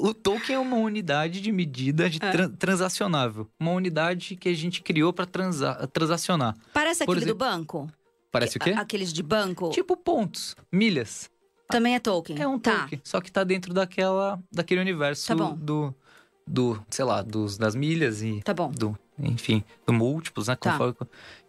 O, 0.00 0.08
o 0.08 0.14
token 0.14 0.56
é 0.56 0.58
uma 0.58 0.76
unidade 0.76 1.40
de 1.40 1.52
medida 1.52 2.08
de 2.08 2.18
É. 2.22 2.30
tran- 2.30 2.50
transacionável. 2.50 3.48
Uma 3.58 3.72
unidade 3.72 4.36
que 4.36 4.48
a 4.48 4.54
gente 4.54 4.82
criou 4.82 5.12
para 5.12 5.26
transacionar. 5.26 6.56
Parece 6.72 7.04
Por 7.04 7.16
aquele 7.16 7.30
do 7.32 7.36
banco? 7.36 7.90
Parece 8.32 8.56
o 8.56 8.60
quê? 8.60 8.70
Aqueles 8.70 9.12
de 9.12 9.22
banco? 9.22 9.70
Tipo 9.70 9.96
pontos, 9.96 10.54
milhas. 10.72 11.28
Também 11.68 11.94
é 11.94 12.00
token. 12.00 12.40
É 12.40 12.46
um 12.48 12.58
Tá. 12.58 12.80
token, 12.82 13.00
só 13.04 13.20
que 13.20 13.30
tá 13.30 13.44
dentro 13.44 13.72
daquela, 13.74 14.40
daquele 14.52 14.80
universo 14.80 15.26
Tá 15.28 15.34
bom. 15.34 15.54
do, 15.56 15.94
do, 16.46 16.80
sei 16.90 17.04
lá, 17.04 17.22
dos, 17.22 17.56
das 17.58 17.74
milhas 17.74 18.22
e 18.22 18.40
Tá 18.42 18.52
bom. 18.54 18.70
do, 18.70 18.96
enfim, 19.18 19.62
do 19.86 19.92
múltiplos, 19.92 20.48
né? 20.48 20.56
Tá. 20.56 20.72
Conforme- 20.72 20.96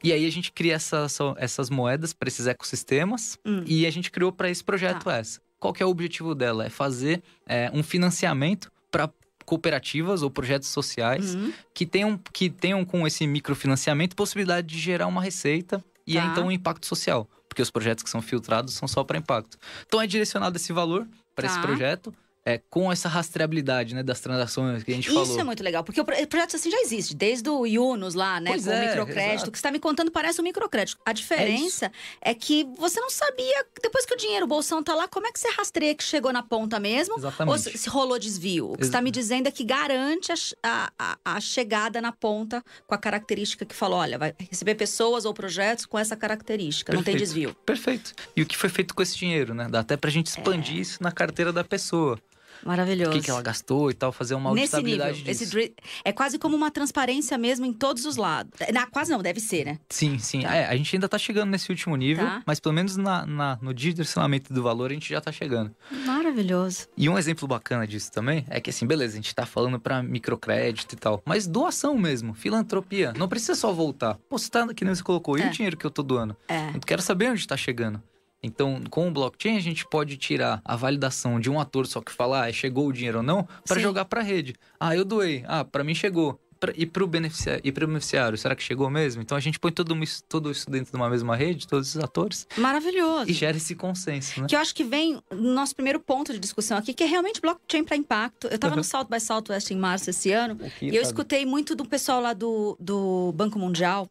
E 0.04 0.12
aí 0.12 0.26
a 0.26 0.32
gente 0.32 0.52
cria 0.52 0.74
essas, 0.76 1.18
essas 1.38 1.70
moedas 1.70 2.14
para 2.14 2.28
esses 2.28 2.48
ecossistemas 2.48 3.38
Hum. 3.46 3.64
e 3.66 3.86
a 3.86 3.92
gente 3.92 4.10
criou 4.12 4.32
para 4.32 4.50
esse 4.50 4.64
projeto 4.64 5.10
essa. 5.10 5.40
Qual 5.60 5.74
que 5.74 5.84
é 5.84 5.86
o 5.86 5.90
objetivo 5.90 6.34
dela? 6.34 6.66
É 6.66 6.70
fazer 6.70 7.22
é, 7.48 7.70
um 7.74 7.84
financiamento 7.84 8.72
para 8.90 9.10
cooperativas 9.46 10.22
ou 10.24 10.30
projetos 10.32 10.70
sociais 10.70 11.36
Uhum. 11.36 11.52
que 11.74 11.86
tenham, 11.86 12.20
que 12.34 12.50
tenham 12.50 12.84
com 12.86 13.06
esse 13.06 13.28
microfinanciamento 13.28 14.16
possibilidade 14.16 14.68
de 14.68 14.80
gerar 14.80 15.08
uma 15.08 15.22
receita 15.22 15.84
e 16.08 16.16
Tá. 16.16 16.22
é, 16.24 16.26
então 16.26 16.48
um 16.48 16.52
impacto 16.52 16.86
social. 16.86 17.28
Porque 17.50 17.62
os 17.62 17.70
projetos 17.70 18.04
que 18.04 18.10
são 18.10 18.22
filtrados 18.22 18.74
são 18.74 18.88
só 18.88 19.04
para 19.04 19.18
impacto. 19.18 19.58
Então 19.86 20.02
é 20.02 20.08
direcionado 20.08 20.56
esse 20.58 20.72
valor 20.72 21.06
para 21.36 21.46
esse 21.48 21.56
Tá. 21.56 21.62
projeto. 21.62 22.14
É, 22.44 22.60
com 22.72 22.92
essa 22.92 23.08
rastreabilidade 23.08 23.94
né, 23.94 24.02
das 24.02 24.20
transações 24.20 24.82
que 24.84 24.92
a 24.92 24.96
gente 24.96 25.06
Isso 25.10 25.14
falou. 25.26 25.40
é 25.40 25.44
muito 25.44 25.62
legal, 25.64 25.84
porque 25.84 26.02
o 26.02 26.04
pro- 26.04 26.16
projeto 26.28 26.56
assim 26.56 26.72
já 26.72 26.82
existe, 26.82 27.16
desde 27.16 27.48
o 27.48 27.68
Yunus 27.68 28.16
lá, 28.16 28.40
né? 28.40 28.50
Pois 28.50 28.64
com 28.66 28.72
o 28.72 28.74
é, 28.74 28.88
microcrédito. 28.88 29.34
exato. 29.36 29.50
O 29.50 29.52
que 29.52 29.58
você 29.58 29.60
está 29.60 29.72
me 29.72 29.80
contando 29.80 30.10
parece 30.10 30.42
um 30.42 30.44
microcrédito. 30.44 31.00
A 31.06 31.14
diferença 31.14 31.92
é, 32.20 32.34
que 32.34 32.68
você 32.80 33.00
não 33.00 33.12
sabia, 33.12 33.64
depois 33.80 34.08
que 34.08 34.16
o 34.16 34.18
dinheiro, 34.18 34.46
o 34.46 34.48
bolsão 34.48 34.82
tá 34.82 34.96
lá, 34.96 35.08
como 35.08 35.28
é 35.28 35.32
que 35.32 35.40
você 35.40 35.50
rastreia 35.52 35.94
que 35.94 36.04
chegou 36.04 36.34
na 36.34 36.42
ponta 36.42 36.80
mesmo? 36.80 37.14
Ou 37.14 37.20
Exatamente. 37.20 37.62
se, 37.62 37.78
se 37.78 37.90
rolou 37.90 38.18
desvio. 38.18 38.72
O 38.72 38.72
que 38.72 38.78
você 38.78 38.82
Ex- 38.86 38.88
está 38.88 39.02
me 39.02 39.12
dizendo 39.12 39.46
é 39.46 39.52
que 39.52 39.64
garante 39.64 40.32
a, 40.32 40.36
a- 40.64 40.92
a- 40.98 41.18
a 41.36 41.40
chegada 41.40 42.02
na 42.02 42.12
ponta 42.12 42.64
com 42.88 42.96
a 42.96 42.98
característica 42.98 43.66
que 43.66 43.76
falou: 43.76 44.00
olha, 44.00 44.18
vai 44.18 44.34
receber 44.50 44.74
pessoas 44.74 45.26
ou 45.26 45.34
projetos 45.34 45.86
com 45.86 46.00
essa 46.00 46.16
característica, 46.16 46.92
não 46.92 47.04
tem 47.04 47.14
Perfeito. 47.14 47.28
desvio. 47.36 47.56
Perfeito. 47.64 48.14
E 48.36 48.42
o 48.42 48.48
que 48.48 48.58
foi 48.58 48.70
feito 48.70 48.96
com 48.96 49.04
esse 49.04 49.16
dinheiro, 49.16 49.54
né? 49.54 49.68
Dá 49.70 49.82
até 49.82 49.96
pra 49.96 50.10
gente 50.10 50.26
expandir 50.26 50.78
É. 50.78 50.82
isso 50.82 51.04
na 51.04 51.12
carteira 51.12 51.54
da 51.54 51.64
pessoa. 51.64 52.20
O 52.64 52.68
Maravilhoso. 52.68 53.12
que, 53.12 53.22
que 53.22 53.32
ela 53.32 53.42
gastou 53.42 53.90
e 53.90 53.94
tal, 53.94 54.12
fazer 54.12 54.36
uma 54.36 54.54
Nesse 54.54 54.76
nível, 54.78 55.04
auditabilidade 55.06 55.30
esse 55.32 55.40
disso. 55.46 55.52
dri- 55.52 55.74
é 56.04 56.12
quase 56.12 56.38
como 56.38 56.56
uma 56.56 56.70
transparência 56.72 57.38
mesmo 57.38 57.66
em 57.66 57.74
todos 57.74 58.06
os 58.06 58.16
lados. 58.18 58.52
Na, 58.74 58.86
quase 58.88 59.12
não, 59.12 59.22
deve 59.22 59.40
ser, 59.40 59.66
né? 59.66 59.80
Sim, 59.90 60.18
sim. 60.20 60.42
Tá. 60.42 60.56
É, 60.56 60.68
a 60.68 60.76
gente 60.76 60.96
ainda 60.96 61.10
tá 61.10 61.18
chegando 61.18 61.50
nesse 61.50 61.70
último 61.70 61.96
nível, 61.96 62.26
Tá. 62.26 62.42
mas 62.46 62.60
pelo 62.60 62.74
menos 62.74 62.96
na, 62.98 63.26
na- 63.26 63.58
no 63.62 63.74
direcionamento 63.74 64.54
do 64.54 64.62
valor 64.64 64.92
a 64.92 64.94
gente 64.94 65.10
já 65.10 65.20
tá 65.22 65.32
chegando. 65.32 65.74
Maravilhoso. 66.06 66.88
E 66.96 67.08
um 67.10 67.18
exemplo 67.18 67.48
bacana 67.48 67.88
disso 67.88 68.12
também 68.12 68.46
é 68.50 68.60
que 68.60 68.70
assim, 68.70 68.86
beleza, 68.86 69.14
a 69.14 69.16
gente 69.16 69.34
tá 69.34 69.46
falando 69.46 69.80
pra 69.80 70.04
microcrédito 70.04 70.96
e 70.96 70.98
tal, 70.98 71.22
mas 71.26 71.48
doação 71.48 71.98
mesmo, 71.98 72.34
filantropia, 72.34 73.14
não 73.18 73.28
precisa 73.28 73.56
só 73.56 73.72
voltar. 73.72 74.18
Pô, 74.30 74.38
você 74.38 74.50
tá, 74.50 74.68
que 74.74 74.84
nem 74.86 74.94
você 74.94 75.04
colocou, 75.04 75.38
e 75.38 75.42
É. 75.42 75.48
o 75.48 75.52
dinheiro 75.52 75.78
que 75.78 75.86
eu 75.86 75.92
tô 75.92 76.04
doando? 76.04 76.36
É. 76.48 76.70
Eu 76.76 76.80
quero 76.86 77.02
saber 77.02 77.30
onde 77.32 77.48
tá 77.48 77.58
chegando. 77.58 78.02
Então, 78.44 78.82
com 78.90 79.08
o 79.08 79.12
blockchain, 79.12 79.58
a 79.58 79.62
gente 79.62 79.86
pode 79.86 80.18
tirar 80.18 80.62
a 80.66 80.76
validação 80.76 81.40
de 81.40 81.50
um 81.50 81.60
ator 81.60 81.86
só 81.86 82.02
que 82.02 82.12
fala, 82.12 82.46
ah, 82.46 82.52
chegou 82.52 82.88
o 82.88 82.94
dinheiro 82.94 83.20
ou 83.20 83.24
não, 83.24 83.48
para 83.68 83.80
jogar 83.80 84.06
para 84.06 84.22
a 84.22 84.24
rede. 84.24 84.56
Ah, 84.80 84.96
eu 84.96 85.06
doei. 85.06 85.44
Ah, 85.48 85.64
para 85.64 85.84
mim 85.84 85.94
chegou 85.94 86.40
e 86.76 86.86
para 86.86 87.04
o 87.04 87.08
beneficiário, 87.08 87.62
e 87.64 87.72
beneficiário, 87.72 88.38
será 88.38 88.56
que 88.56 88.62
chegou 88.62 88.90
mesmo? 88.90 89.22
Então 89.22 89.36
a 89.36 89.42
gente 89.42 89.60
põe 89.60 89.72
todo, 89.72 89.96
tudo 90.30 90.52
isso 90.52 90.70
dentro 90.70 90.92
de 90.92 90.98
uma 90.98 91.10
mesma 91.10 91.36
rede, 91.36 91.68
todos 91.68 91.88
esses 91.88 92.04
atores. 92.04 92.48
Maravilhoso. 92.58 93.30
E 93.30 93.34
gera 93.34 93.58
esse 93.58 93.74
consenso, 93.74 94.42
né? 94.42 94.48
Que 94.48 94.56
eu 94.56 94.60
acho 94.60 94.76
que 94.76 94.84
vem 94.84 95.20
no 95.32 95.54
nosso 95.54 95.76
primeiro 95.76 96.00
ponto 96.00 96.32
de 96.32 96.40
discussão 96.40 96.78
aqui, 96.78 96.94
que 96.94 97.04
é 97.04 97.08
realmente 97.08 97.42
blockchain 97.42 97.84
para 97.84 97.96
impacto. 97.96 98.48
Eu 98.48 98.56
estava 98.56 98.74
uhum. 98.74 98.78
no 98.78 98.84
South 98.84 99.06
by 99.06 99.20
Southwest 99.20 99.72
em 99.72 99.78
março 99.78 100.10
esse 100.10 100.32
ano, 100.32 100.58
aqui, 100.64 100.90
e 100.90 100.96
eu 100.96 101.02
escutei 101.02 101.46
muito 101.46 101.76
do 101.76 101.86
pessoal 101.86 102.22
lá 102.22 102.34
do, 102.34 102.78
do 102.80 103.32
Banco 103.36 103.58
Mundial 103.58 104.08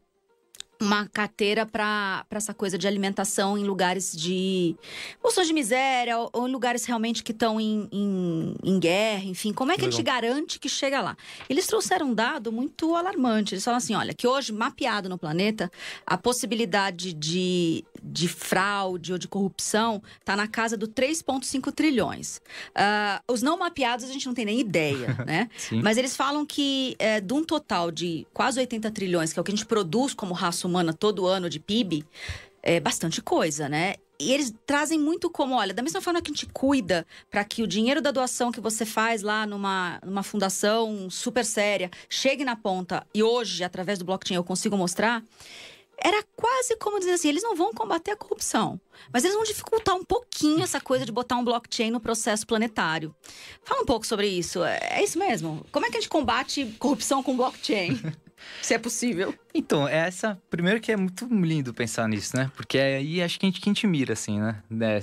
uma 0.81 1.07
carteira 1.07 1.67
para 1.67 2.25
essa 2.31 2.55
coisa 2.55 2.79
de 2.79 2.89
alimentação 2.89 3.59
em 3.59 3.65
lugares 3.65 4.17
de 4.17 4.75
bolsões 5.23 5.47
de 5.47 5.53
miséria 5.53 6.19
ou, 6.19 6.31
ou, 6.33 6.49
em 6.49 6.53
lugares 6.53 6.87
realmente 6.87 7.23
que 7.23 7.33
estão 7.33 7.61
em, 7.61 7.87
em, 7.93 8.55
em, 8.65 8.81
guerra, 8.81 9.25
enfim. 9.25 9.53
Como 9.53 9.71
é 9.71 9.75
que 9.75 9.83
Legal. 9.83 9.89
a 9.89 9.97
gente 9.97 10.05
garante 10.05 10.59
que 10.59 10.69
chega 10.69 11.03
lá? 11.03 11.17
Eles 11.51 11.67
trouxeram 11.67 12.09
um 12.09 12.15
dado 12.15 12.51
muito 12.51 12.97
alarmante. 12.97 13.55
Eles 13.55 13.63
falam 13.63 13.77
assim: 13.77 13.95
olha, 13.95 14.15
que 14.15 14.27
hoje, 14.27 14.53
mapeado 14.53 15.09
no 15.09 15.19
planeta, 15.19 15.71
a 16.07 16.17
possibilidade 16.17 17.13
de, 17.13 17.85
de 18.03 18.27
fraude 18.27 19.13
ou 19.13 19.19
de 19.19 19.29
corrupção 19.29 20.03
está 20.19 20.35
na 20.35 20.49
casa 20.49 20.79
do 20.79 20.89
3,5 20.89 21.73
trilhões. 21.73 22.39
Uh, 22.71 23.33
os 23.33 23.43
não 23.43 23.59
mapeados 23.59 24.09
a 24.09 24.13
gente 24.13 24.27
não 24.27 24.35
tem 24.35 24.47
nem 24.47 24.59
ideia, 24.59 25.15
né? 25.27 25.51
Mas 25.83 25.99
eles 25.99 26.17
falam 26.17 26.47
que 26.47 26.97
é, 26.99 27.21
de 27.21 27.35
um 27.35 27.45
total 27.45 27.91
de 27.91 28.27
quase 28.33 28.59
80 28.59 28.91
trilhões, 28.93 29.33
que 29.33 29.39
é 29.39 29.41
o 29.43 29.45
que 29.45 29.53
a 29.53 29.55
gente 29.55 29.67
produz 29.67 30.15
como 30.15 30.33
raça 30.33 30.67
humana 30.67 30.70
todo 30.99 31.27
ano 31.27 31.49
de 31.49 31.59
PIB, 31.59 32.05
é 32.63 32.81
bastante 32.81 33.23
coisa, 33.23 33.69
né? 33.69 33.95
E 34.21 34.33
eles 34.33 34.53
trazem 34.67 34.99
muito 34.99 35.31
como, 35.31 35.55
olha, 35.55 35.73
da 35.73 35.83
mesma 35.83 36.03
forma 36.03 36.21
que 36.21 36.31
a 36.31 36.35
gente 36.35 36.47
cuida 36.53 37.07
para 37.31 37.43
que 37.43 37.63
o 37.63 37.67
dinheiro 37.67 38.03
da 38.03 38.11
doação 38.11 38.53
que 38.53 38.61
você 38.61 38.85
faz 38.85 39.23
lá 39.23 39.47
numa, 39.47 39.99
numa 40.05 40.23
fundação 40.23 41.09
super 41.09 41.43
séria 41.43 41.91
chegue 42.07 42.45
na 42.45 42.55
ponta 42.55 43.07
e 43.15 43.23
hoje, 43.23 43.65
através 43.65 43.99
do 43.99 44.05
blockchain, 44.05 44.37
eu 44.37 44.45
consigo 44.45 44.77
mostrar. 44.77 45.25
Era 46.03 46.23
quase 46.37 46.77
como 46.77 46.99
dizer 46.99 47.13
assim: 47.13 47.29
eles 47.29 47.43
não 47.43 47.57
vão 47.57 47.73
combater 47.73 48.11
a 48.11 48.17
corrupção, 48.17 48.79
mas 49.13 49.25
eles 49.25 49.35
vão 49.35 49.45
dificultar 49.45 49.95
um 49.95 50.05
pouquinho 50.05 50.63
essa 50.63 50.81
coisa 50.81 51.07
de 51.07 51.13
botar 51.13 51.37
um 51.37 51.45
blockchain 51.45 51.91
no 51.91 52.01
processo 52.01 52.47
planetário. 52.47 53.15
Fala 53.63 53.83
um 53.83 53.87
pouco 53.87 54.07
sobre 54.07 54.27
isso. 54.27 54.63
É, 54.65 54.79
é 54.93 55.05
isso 55.05 55.19
mesmo? 55.19 55.65
Como 55.73 55.87
é 55.87 55.91
que 55.91 55.97
a 55.97 56.01
gente 56.01 56.11
combate 56.11 56.75
corrupção 56.79 57.23
com 57.23 57.37
blockchain? 57.37 58.01
Se 58.63 58.75
é 58.75 58.79
possível. 58.79 59.35
Então, 59.55 59.87
é 59.87 59.97
essa. 59.97 60.41
Primeiro 60.51 60.81
que 60.81 60.93
é 60.93 60.97
muito 60.97 61.27
lindo 61.27 61.75
pensar 61.75 62.09
nisso, 62.09 62.37
né? 62.37 62.51
Porque 62.55 62.79
aí 62.79 63.23
acho 63.23 63.39
que 63.39 63.47
a 63.47 63.49
gente, 63.49 63.61
que 63.61 63.69
a 63.69 63.73
gente 63.73 63.87
mira, 63.87 64.13
assim, 64.13 64.41
né? 64.41 64.63
É, 64.81 65.03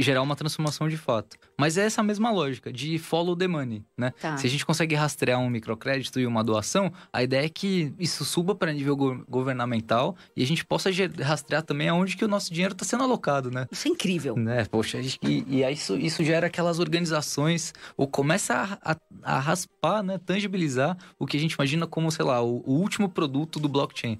gerar 0.00 0.22
uma 0.22 0.36
transformação 0.36 0.88
de 0.88 0.96
fato. 0.96 1.36
Mas 1.60 1.76
é 1.76 1.84
essa 1.84 2.02
mesma 2.02 2.30
lógica 2.30 2.72
de 2.72 2.98
follow 2.98 3.36
the 3.36 3.46
money, 3.46 3.84
né? 3.96 4.12
Tá. 4.18 4.36
Se 4.38 4.46
a 4.46 4.50
gente 4.50 4.64
consegue 4.64 4.94
rastrear 4.94 5.38
um 5.38 5.50
microcrédito 5.50 6.18
e 6.18 6.26
uma 6.26 6.42
doação, 6.42 6.90
a 7.12 7.22
ideia 7.22 7.44
é 7.44 7.48
que 7.50 7.92
isso 7.98 8.24
suba 8.24 8.54
para 8.54 8.72
nível 8.72 8.96
go 8.96 9.22
governamental 9.28 10.16
e 10.34 10.42
a 10.42 10.46
gente 10.46 10.64
possa 10.64 10.88
rastrear 11.22 11.62
também 11.62 11.90
aonde 11.90 12.16
que 12.16 12.24
o 12.24 12.28
nosso 12.28 12.50
dinheiro 12.50 12.72
está 12.72 12.86
sendo 12.86 13.02
alocado, 13.02 13.50
né? 13.50 13.66
Isso 13.70 13.86
é 13.86 13.90
incrível. 13.90 14.36
Né? 14.36 14.64
Poxa, 14.70 14.98
e, 15.22 15.44
e 15.46 15.62
aí 15.62 15.74
isso, 15.74 15.96
isso 15.96 16.24
gera 16.24 16.46
aquelas 16.46 16.78
organizações, 16.78 17.74
ou 17.94 18.08
começa 18.08 18.78
a, 18.82 18.92
a, 18.92 19.36
a 19.36 19.38
raspar, 19.38 20.02
né? 20.02 20.18
Tangibilizar 20.24 20.96
o 21.18 21.26
que 21.26 21.36
a 21.36 21.40
gente 21.40 21.52
imagina 21.52 21.86
como, 21.86 22.10
sei 22.10 22.24
lá, 22.24 22.42
o, 22.42 22.62
o 22.66 22.72
último 22.72 23.08
produto 23.08 23.60
do 23.60 23.68
blockchain. 23.68 24.16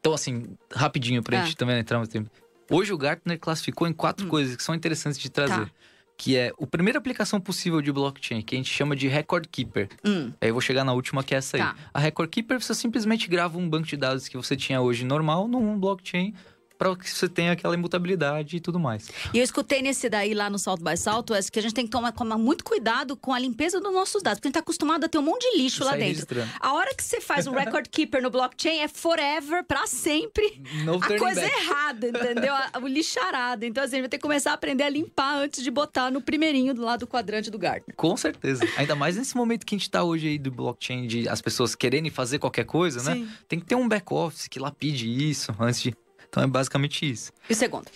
Então, 0.00 0.14
assim, 0.14 0.44
rapidinho 0.72 1.22
pra 1.22 1.40
ah. 1.40 1.44
gente 1.44 1.56
também 1.56 1.78
entrar 1.78 1.98
no 1.98 2.06
tempo. 2.06 2.30
Hoje 2.70 2.92
o 2.92 2.98
Gartner 2.98 3.38
classificou 3.38 3.86
em 3.86 3.92
quatro 3.92 4.26
hum. 4.26 4.28
coisas 4.28 4.56
que 4.56 4.62
são 4.62 4.74
interessantes 4.74 5.18
de 5.18 5.28
trazer. 5.28 5.66
Tá. 5.66 5.72
Que 6.18 6.36
é 6.36 6.52
a 6.60 6.66
primeira 6.66 6.98
aplicação 6.98 7.40
possível 7.40 7.80
de 7.80 7.90
blockchain, 7.90 8.42
que 8.42 8.54
a 8.54 8.58
gente 8.58 8.70
chama 8.70 8.94
de 8.94 9.08
Record 9.08 9.46
Keeper. 9.50 9.88
Hum. 10.04 10.32
Aí 10.40 10.48
eu 10.48 10.52
vou 10.52 10.60
chegar 10.60 10.84
na 10.84 10.92
última, 10.92 11.22
que 11.22 11.34
é 11.34 11.38
essa 11.38 11.56
aí. 11.56 11.62
Tá. 11.62 11.76
A 11.94 11.98
Record 12.00 12.28
Keeper, 12.28 12.60
você 12.60 12.74
simplesmente 12.74 13.28
grava 13.28 13.56
um 13.56 13.68
banco 13.68 13.86
de 13.86 13.96
dados 13.96 14.28
que 14.28 14.36
você 14.36 14.56
tinha 14.56 14.80
hoje 14.80 15.04
normal 15.04 15.48
num 15.48 15.78
blockchain 15.78 16.34
para 16.78 16.94
que 16.96 17.10
você 17.10 17.28
tenha 17.28 17.52
aquela 17.52 17.74
imutabilidade 17.74 18.56
e 18.56 18.60
tudo 18.60 18.78
mais. 18.78 19.10
E 19.34 19.38
eu 19.38 19.44
escutei 19.44 19.82
nesse 19.82 20.08
daí 20.08 20.32
lá 20.32 20.48
no 20.48 20.58
Salto 20.58 20.82
by 20.82 20.96
Southwest 20.96 21.50
que 21.50 21.58
a 21.58 21.62
gente 21.62 21.74
tem 21.74 21.84
que 21.84 21.90
tomar, 21.90 22.12
tomar 22.12 22.38
muito 22.38 22.64
cuidado 22.64 23.16
com 23.16 23.32
a 23.34 23.38
limpeza 23.38 23.80
dos 23.80 23.92
nossos 23.92 24.22
dados, 24.22 24.38
porque 24.38 24.46
a 24.46 24.50
gente 24.50 24.52
está 24.52 24.60
acostumado 24.60 25.04
a 25.04 25.08
ter 25.08 25.18
um 25.18 25.22
monte 25.22 25.50
de 25.50 25.58
lixo 25.58 25.84
lá 25.84 25.96
dentro. 25.96 26.40
A 26.60 26.72
hora 26.72 26.94
que 26.94 27.02
você 27.02 27.20
faz 27.20 27.46
um 27.46 27.52
record 27.52 27.88
keeper 27.88 28.22
no 28.22 28.30
blockchain 28.30 28.78
é 28.78 28.88
forever, 28.88 29.64
para 29.64 29.86
sempre. 29.86 30.62
No 30.84 30.96
a 30.96 31.18
coisa 31.18 31.40
back. 31.40 31.60
errada, 31.60 32.08
entendeu? 32.08 32.54
o 32.80 32.86
lixarado. 32.86 33.64
Então, 33.64 33.82
assim, 33.82 33.94
a 33.94 33.96
gente 33.96 34.02
vai 34.02 34.08
ter 34.08 34.18
que 34.18 34.22
começar 34.22 34.52
a 34.52 34.54
aprender 34.54 34.84
a 34.84 34.88
limpar 34.88 35.38
antes 35.38 35.62
de 35.62 35.70
botar 35.70 36.10
no 36.10 36.20
primeirinho 36.20 36.72
do 36.74 36.82
lado 36.82 37.00
do 37.00 37.06
quadrante 37.06 37.50
do 37.50 37.58
Gartner. 37.58 37.96
Com 37.96 38.16
certeza. 38.16 38.66
Ainda 38.76 38.94
mais 38.94 39.16
nesse 39.16 39.36
momento 39.36 39.64
que 39.64 39.74
a 39.74 39.78
gente 39.78 39.88
está 39.88 40.02
hoje 40.02 40.28
aí 40.28 40.38
do 40.38 40.50
blockchain, 40.50 41.06
de 41.06 41.28
as 41.28 41.40
pessoas 41.40 41.74
quererem 41.74 42.10
fazer 42.10 42.38
qualquer 42.38 42.64
coisa, 42.64 43.02
né? 43.02 43.14
Sim. 43.14 43.24
né? 43.24 43.32
Tem 43.48 43.58
que 43.58 43.66
ter 43.66 43.74
um 43.74 43.88
back-office 43.88 44.48
que 44.48 44.58
lapide 44.58 45.08
isso 45.28 45.54
antes 45.58 45.80
de 45.80 45.94
então 46.28 46.42
é 46.42 46.46
basicamente 46.46 47.08
isso. 47.08 47.32
E 47.48 47.52
o 47.52 47.56
segundo? 47.56 47.86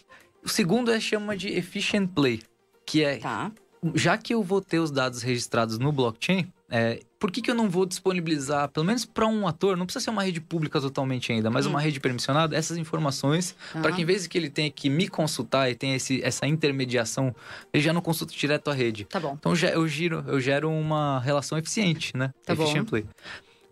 O 0.44 0.48
segundo 0.48 0.90
é 0.90 0.98
chama 0.98 1.36
de 1.36 1.48
Efficient 1.48 2.10
Play, 2.12 2.42
que 2.86 3.04
é. 3.04 3.18
Tá. 3.18 3.52
Já 3.94 4.16
que 4.16 4.32
eu 4.32 4.42
vou 4.42 4.60
ter 4.60 4.78
os 4.78 4.92
dados 4.92 5.22
registrados 5.22 5.76
no 5.76 5.90
blockchain, 5.90 6.52
é, 6.70 7.00
por 7.18 7.30
que, 7.30 7.42
que 7.42 7.50
eu 7.50 7.54
não 7.54 7.68
vou 7.68 7.84
disponibilizar, 7.84 8.68
pelo 8.70 8.86
menos 8.86 9.04
para 9.04 9.26
um 9.26 9.46
ator, 9.46 9.76
não 9.76 9.84
precisa 9.84 10.04
ser 10.04 10.10
uma 10.10 10.22
rede 10.22 10.40
pública 10.40 10.80
totalmente 10.80 11.30
ainda, 11.30 11.50
mas 11.50 11.66
hum. 11.66 11.70
uma 11.70 11.80
rede 11.80 12.00
permissionada, 12.00 12.56
essas 12.56 12.78
informações, 12.78 13.54
para 13.72 13.92
que 13.92 14.00
em 14.00 14.04
vez 14.04 14.22
de 14.22 14.28
que 14.28 14.38
ele 14.38 14.48
tenha 14.48 14.70
que 14.70 14.88
me 14.88 15.06
consultar 15.06 15.70
e 15.70 15.74
tenha 15.74 15.96
esse, 15.96 16.22
essa 16.24 16.46
intermediação, 16.46 17.34
ele 17.72 17.82
já 17.82 17.92
não 17.92 18.00
consulta 18.00 18.32
direto 18.32 18.70
a 18.70 18.74
rede. 18.74 19.04
Tá 19.04 19.20
bom. 19.20 19.36
Então 19.38 19.52
eu 19.52 19.86
giro, 19.86 20.24
eu 20.26 20.40
gero 20.40 20.70
uma 20.70 21.20
relação 21.20 21.58
eficiente, 21.58 22.16
né? 22.16 22.32
Tá 22.46 22.54
Efficient 22.54 22.84
bom. 22.84 22.90
Play. 22.90 23.06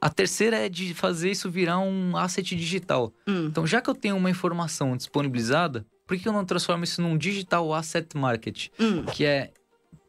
A 0.00 0.09
terceira 0.09 0.57
é 0.57 0.69
de 0.69 0.95
fazer 0.95 1.30
isso 1.30 1.50
virar 1.50 1.78
um 1.78 2.16
asset 2.16 2.57
digital. 2.57 3.12
Hum. 3.26 3.47
Então, 3.47 3.66
já 3.66 3.80
que 3.80 3.90
eu 3.90 3.95
tenho 3.95 4.16
uma 4.16 4.30
informação 4.30 4.97
disponibilizada, 4.97 5.85
por 6.07 6.16
que 6.16 6.26
eu 6.26 6.33
não 6.33 6.45
transformo 6.45 6.85
isso 6.85 7.02
num 7.02 7.19
digital 7.19 7.73
asset 7.75 8.16
market? 8.16 8.69
Hum. 8.78 9.04
Que 9.04 9.25
é 9.25 9.52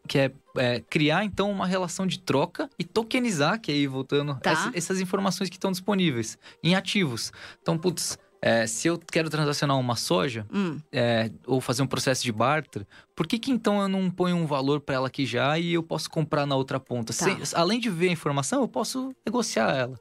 que 0.08 0.18
é, 0.18 0.32
é, 0.58 0.80
criar 0.90 1.24
então 1.24 1.50
uma 1.50 1.66
relação 1.66 2.08
de 2.08 2.20
troca 2.20 2.70
e 2.78 2.84
tokenizar, 2.84 3.62
que 3.62 3.72
aí 3.72 3.86
voltando 3.88 4.36
tá. 4.40 4.52
essa, 4.52 4.72
essas 4.74 5.00
informações 5.00 5.50
que 5.50 5.56
estão 5.56 5.72
disponíveis 5.72 6.38
em 6.64 6.76
ativos. 6.76 7.32
Então, 7.62 7.78
putz, 7.78 8.18
é, 8.42 8.66
se 8.66 8.88
eu 8.88 8.98
quero 8.98 9.30
transacionar 9.30 9.78
uma 9.78 9.96
soja 9.96 10.48
hum. 10.52 10.80
é, 10.92 11.30
ou 11.46 11.62
fazer 11.62 11.84
um 11.84 11.88
processo 11.88 12.24
de 12.24 12.32
barter, 12.32 12.88
por 13.16 13.28
que, 13.28 13.38
que 13.38 13.52
então 13.52 13.80
eu 13.80 13.88
não 13.88 14.10
ponho 14.10 14.36
um 14.36 14.48
valor 14.48 14.82
para 14.82 14.96
ela 14.96 15.08
aqui 15.08 15.28
já 15.28 15.60
e 15.60 15.74
eu 15.74 15.84
posso 15.84 16.10
comprar 16.10 16.48
na 16.48 16.56
outra 16.56 16.80
ponta? 16.80 17.14
Tá. 17.14 17.26
Sem, 17.26 17.38
além 17.54 17.80
de 17.80 17.90
ver 17.90 18.10
a 18.10 18.12
informação, 18.12 18.62
eu 18.62 18.68
posso 18.68 19.14
negociar 19.24 19.72
ela. 19.76 20.00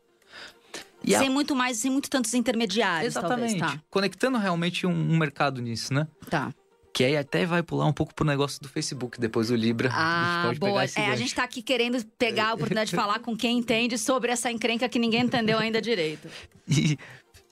E 1.04 1.16
sem 1.16 1.28
a... 1.28 1.30
muito 1.30 1.54
mais, 1.54 1.76
sem 1.76 1.90
muito 1.90 2.08
tantos 2.08 2.32
intermediários, 2.32 3.14
Exatamente. 3.16 3.58
Talvez, 3.58 3.78
tá. 3.78 3.82
Conectando 3.90 4.38
realmente 4.38 4.86
um, 4.86 4.90
um, 4.90 5.18
mercado 5.18 5.60
nisso, 5.60 5.92
né? 5.92 6.06
Tá. 6.28 6.52
Que 6.92 7.04
aí 7.04 7.16
até 7.16 7.46
vai 7.46 7.62
pular 7.62 7.86
um 7.86 7.92
pouco 7.92 8.14
pro 8.14 8.26
negócio 8.26 8.60
do 8.60 8.68
Facebook, 8.68 9.20
depois 9.20 9.50
o 9.50 9.54
Libra. 9.54 9.90
Ah, 9.92 10.50
boa. 10.58 10.84
É, 10.84 11.06
a 11.06 11.16
gente 11.16 11.34
tá 11.34 11.44
aqui 11.44 11.62
querendo 11.62 12.02
pegar 12.18 12.48
a 12.48 12.54
oportunidade 12.54 12.90
de 12.90 12.96
falar 12.96 13.20
com 13.20 13.36
quem 13.36 13.58
entende 13.58 13.96
sobre 13.96 14.32
essa 14.32 14.50
encrenca 14.50 14.88
que 14.88 14.98
ninguém 14.98 15.22
entendeu 15.22 15.58
ainda 15.58 15.80
direito. 15.80 16.28
E 16.66 16.98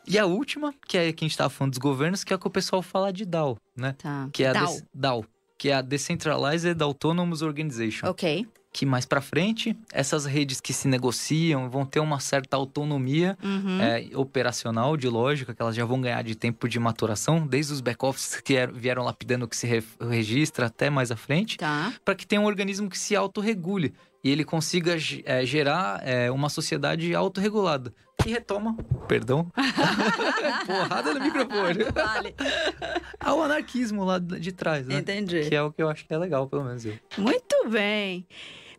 e 0.09 0.19
a 0.19 0.27
última, 0.27 0.75
que 0.87 0.97
é 0.97 1.13
que 1.13 1.25
a 1.25 1.27
gente 1.27 1.33
estava 1.33 1.51
falando 1.51 1.73
dos 1.73 1.79
governos, 1.79 2.25
que 2.25 2.33
é 2.33 2.37
o 2.37 2.39
que 2.39 2.47
o 2.47 2.51
pessoal 2.51 2.83
fala 2.83 3.13
de 3.13 3.25
DAO, 3.25 3.59
né? 3.77 3.95
Tá. 3.99 4.29
Que 4.33 4.45
é 4.45 4.53
DAO. 4.53 4.77
a 4.77 4.81
DAO, 4.95 5.25
que 5.59 5.69
é 5.69 5.75
a 5.75 5.83
Decentralized 5.83 6.81
Autonomous 6.83 7.43
Organization. 7.43 8.09
Ok. 8.09 8.47
Que 8.71 8.87
mais 8.87 9.07
para 9.07 9.21
frente, 9.21 9.77
essas 9.93 10.25
redes 10.25 10.61
que 10.61 10.73
se 10.73 10.87
negociam 10.87 11.69
vão 11.69 11.85
ter 11.85 12.01
uma 12.01 12.21
certa 12.21 12.57
autonomia 12.57 13.37
uhum. 13.43 13.81
é, 13.81 14.09
operacional, 14.15 14.97
de 14.97 15.09
lógica, 15.09 15.55
que 15.55 15.61
elas 15.61 15.75
já 15.75 15.85
vão 15.85 16.01
ganhar 16.01 16.23
de 16.23 16.35
tempo 16.35 16.69
de 16.69 16.79
maturação, 16.79 17.47
desde 17.47 17.73
os 17.73 17.81
back-offices 17.81 18.41
que 18.41 18.67
vieram 18.69 19.03
lapidando 19.05 19.49
que 19.49 19.57
se 19.57 19.67
re 19.67 19.83
registra 20.01 20.67
até 20.67 20.91
mais 20.91 21.11
à 21.11 21.17
frente, 21.17 21.57
tá. 21.57 21.93
para 22.05 22.15
que 22.15 22.27
tenha 22.27 22.41
um 22.41 22.47
organismo 22.47 22.89
que 22.89 22.99
se 22.99 23.17
autorregule 23.17 23.95
e 24.23 24.31
ele 24.31 24.45
consiga 24.45 24.97
é, 25.25 25.45
gerar 25.45 26.07
é, 26.07 26.31
uma 26.31 26.49
sociedade 26.49 27.15
autorregulada. 27.15 27.93
Que 28.23 28.31
retoma, 28.31 28.77
perdão, 29.07 29.51
porrada 30.67 31.15
no 31.15 31.21
microfone. 31.21 31.85
Vale. 31.95 32.35
Ao 33.21 33.43
anarquismo 33.43 34.05
lá 34.05 34.19
de 34.19 34.53
trás, 34.53 34.87
né? 34.87 34.99
Entendi. 34.99 35.49
Que 35.49 35.55
é 35.55 35.63
o 35.63 35.73
que 35.73 35.83
eu 35.83 35.89
acho 35.89 36.07
que 36.07 36.13
é 36.13 36.19
legal, 36.19 36.49
pelo 36.49 36.65
menos 36.65 36.85
eu. 36.85 36.99
Muito 37.17 37.69
bem. 37.69 38.27